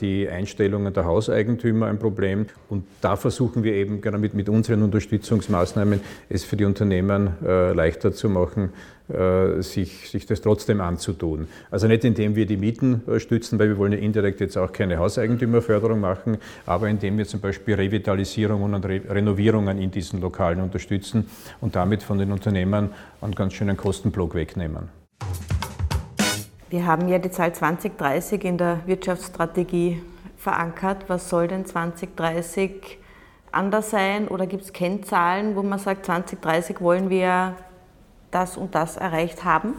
die 0.00 0.28
Einstellungen 0.28 0.92
der 0.92 1.04
Hauseigentümer 1.04 1.86
ein 1.86 1.98
Problem. 1.98 2.46
Und 2.68 2.84
da 3.00 3.16
versuchen 3.16 3.62
wir 3.62 3.74
eben 3.74 4.00
gerade 4.00 4.18
mit, 4.18 4.34
mit 4.34 4.48
unseren 4.48 4.82
Unterstützungsmaßnahmen 4.82 6.00
es 6.28 6.44
für 6.44 6.56
die 6.56 6.64
Unternehmen 6.64 7.34
leichter 7.42 8.12
zu 8.12 8.28
machen, 8.28 8.72
äh, 9.03 9.03
sich, 9.60 10.08
sich 10.08 10.24
das 10.24 10.40
trotzdem 10.40 10.80
anzutun. 10.80 11.46
Also 11.70 11.86
nicht 11.86 12.04
indem 12.04 12.36
wir 12.36 12.46
die 12.46 12.56
Mieten 12.56 13.02
äh, 13.06 13.20
stützen, 13.20 13.58
weil 13.58 13.68
wir 13.68 13.76
wollen 13.76 13.92
ja 13.92 13.98
indirekt 13.98 14.40
jetzt 14.40 14.56
auch 14.56 14.72
keine 14.72 14.98
Hauseigentümerförderung 14.98 16.00
machen, 16.00 16.38
aber 16.64 16.88
indem 16.88 17.18
wir 17.18 17.26
zum 17.26 17.40
Beispiel 17.40 17.74
Revitalisierungen 17.74 18.72
und 18.72 18.86
Re 18.86 19.02
Renovierungen 19.06 19.78
in 19.78 19.90
diesen 19.90 20.22
Lokalen 20.22 20.60
unterstützen 20.60 21.28
und 21.60 21.76
damit 21.76 22.02
von 22.02 22.18
den 22.18 22.32
Unternehmen 22.32 22.90
einen 23.20 23.34
ganz 23.34 23.52
schönen 23.52 23.76
Kostenblock 23.76 24.34
wegnehmen. 24.34 24.88
Wir 26.70 26.86
haben 26.86 27.06
ja 27.08 27.18
die 27.18 27.30
Zahl 27.30 27.54
2030 27.54 28.42
in 28.44 28.56
der 28.56 28.80
Wirtschaftsstrategie 28.86 30.02
verankert. 30.38 31.04
Was 31.08 31.28
soll 31.28 31.48
denn 31.48 31.66
2030 31.66 32.98
anders 33.52 33.90
sein? 33.90 34.28
Oder 34.28 34.46
gibt 34.46 34.64
es 34.64 34.72
Kennzahlen, 34.72 35.56
wo 35.56 35.62
man 35.62 35.78
sagt, 35.78 36.06
2030 36.06 36.80
wollen 36.80 37.10
wir 37.10 37.54
das 38.34 38.56
und 38.56 38.74
das 38.74 38.96
erreicht 38.96 39.44
haben? 39.44 39.74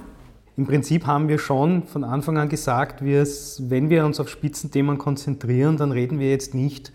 Im 0.57 0.65
Prinzip 0.65 1.05
haben 1.05 1.27
wir 1.27 1.37
schon 1.37 1.83
von 1.83 2.03
Anfang 2.05 2.37
an 2.37 2.47
gesagt, 2.47 3.03
wenn 3.03 3.89
wir 3.89 4.05
uns 4.05 4.19
auf 4.21 4.29
Spitzenthemen 4.29 4.97
konzentrieren, 4.97 5.75
dann 5.75 5.91
reden 5.91 6.19
wir 6.19 6.29
jetzt 6.29 6.53
nicht 6.53 6.93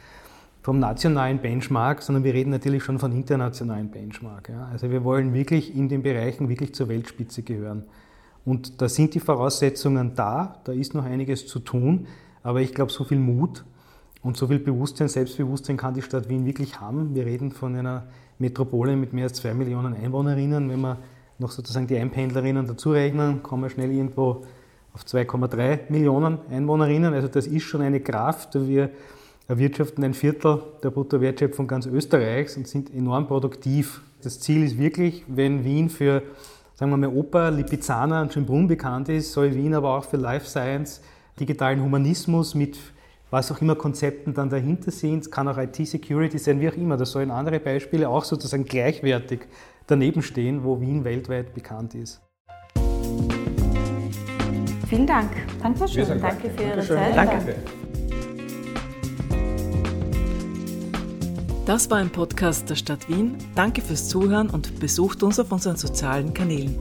vom 0.63 0.79
nationalen 0.79 1.39
Benchmark, 1.39 2.03
sondern 2.03 2.25
wir 2.25 2.35
reden 2.35 2.51
natürlich 2.51 2.83
schon 2.83 2.99
von 2.99 3.13
internationalen 3.13 3.91
Benchmark. 3.91 4.51
Also 4.73 4.91
wir 4.91 5.05
wollen 5.05 5.35
wirklich 5.35 5.75
in 5.77 5.89
den 5.89 6.03
Bereichen 6.03 6.49
wirklich 6.49 6.75
zur 6.75 6.89
Weltspitze 6.89 7.43
gehören. 7.43 7.85
Und 8.45 8.81
da 8.81 8.89
sind 8.89 9.15
die 9.15 9.21
Voraussetzungen 9.21 10.15
da, 10.15 10.61
da 10.65 10.73
ist 10.73 10.95
noch 10.95 11.05
einiges 11.05 11.47
zu 11.47 11.59
tun, 11.59 12.07
aber 12.43 12.63
ich 12.63 12.75
glaube, 12.75 12.91
so 12.91 13.05
viel 13.05 13.19
Mut 13.19 13.65
und 14.23 14.37
so 14.39 14.47
viel 14.47 14.59
Bewusstsein, 14.59 15.09
Selbstbewusstsein 15.09 15.77
kann 15.77 15.93
die 15.93 16.03
Stadt 16.03 16.31
Wien 16.31 16.47
wirklich 16.47 16.81
haben. 16.81 17.15
Wir 17.15 17.27
reden 17.27 17.53
von 17.53 17.77
einer 17.77 18.05
Metropole 18.39 18.97
mit 18.97 19.13
mehr 19.13 19.25
als 19.25 19.35
zwei 19.35 19.53
Millionen 19.53 19.95
Einwohnerinnen. 19.95 20.71
Wenn 20.71 20.81
man 20.81 20.97
noch 21.41 21.51
sozusagen 21.51 21.87
die 21.87 21.97
Einpendlerinnen 21.97 22.67
dazu 22.67 22.93
rechnen, 22.93 23.43
kommen 23.43 23.63
wir 23.63 23.71
schnell 23.71 23.91
irgendwo 23.91 24.43
auf 24.93 25.05
2,3 25.05 25.91
Millionen 25.91 26.39
Einwohnerinnen. 26.51 27.15
Also 27.15 27.29
das 27.29 27.47
ist 27.47 27.63
schon 27.63 27.81
eine 27.81 28.01
Kraft. 28.01 28.55
Wir 28.55 28.91
erwirtschaften 29.49 30.05
ein 30.05 30.15
Viertel 30.15 30.63
der 30.83 30.91
Bruttowertschöpfung 30.91 31.67
ganz 31.67 31.87
Österreichs 31.87 32.57
und 32.57 32.69
sind 32.69 32.95
enorm 32.95 33.27
produktiv. 33.27 34.03
Das 34.23 34.39
Ziel 34.41 34.65
ist 34.65 34.79
wirklich, 34.79 35.25
wenn 35.29 35.65
Wien 35.65 35.89
für, 35.89 36.23
sagen 36.75 36.91
wir 36.93 36.97
mal, 36.97 37.09
Oper, 37.09 37.51
Lipizzaner 37.51 38.23
und 38.23 38.33
Schönbrunn 38.33 38.69
bekannt 38.69 39.09
ist, 39.09 39.33
soll 39.33 39.55
Wien 39.55 39.75
aber 39.75 39.97
auch 39.97 40.05
für 40.05 40.19
Life 40.19 40.47
Science, 40.47 41.01
digitalen 41.39 41.83
Humanismus 41.83 42.55
mit 42.55 42.79
was 43.31 43.53
auch 43.53 43.61
immer 43.61 43.77
Konzepten 43.77 44.35
dann 44.35 44.51
dahinter 44.51 44.91
sind, 44.91 45.21
es 45.21 45.31
kann 45.31 45.47
auch 45.47 45.57
IT-Security 45.57 46.37
sein, 46.37 46.61
wie 46.61 46.69
auch 46.69 46.77
immer. 46.77 46.97
Das 46.97 47.13
sollen 47.13 47.31
andere 47.31 47.61
Beispiele 47.61 48.09
auch 48.09 48.25
sozusagen 48.25 48.65
gleichwertig 48.65 49.43
daneben 49.87 50.23
stehen, 50.23 50.65
wo 50.65 50.81
Wien 50.81 51.05
weltweit 51.05 51.55
bekannt 51.55 51.95
ist. 51.95 52.23
Vielen 54.89 55.07
Dank. 55.07 55.31
Dankeschön. 55.63 56.07
Danke, 56.07 56.21
danke 56.21 56.51
für 56.51 56.63
Ihre 56.63 56.71
Dankeschön. 56.71 56.97
Zeit. 56.97 57.17
Danke. 57.17 57.55
Das 61.67 61.89
war 61.89 61.99
ein 61.99 62.11
Podcast 62.11 62.69
der 62.69 62.75
Stadt 62.75 63.09
Wien. 63.09 63.37
Danke 63.55 63.81
fürs 63.81 64.09
Zuhören 64.09 64.51
und 64.51 64.81
besucht 64.81 65.23
uns 65.23 65.39
auf 65.39 65.53
unseren 65.53 65.77
sozialen 65.77 66.35
Kanälen. 66.35 66.77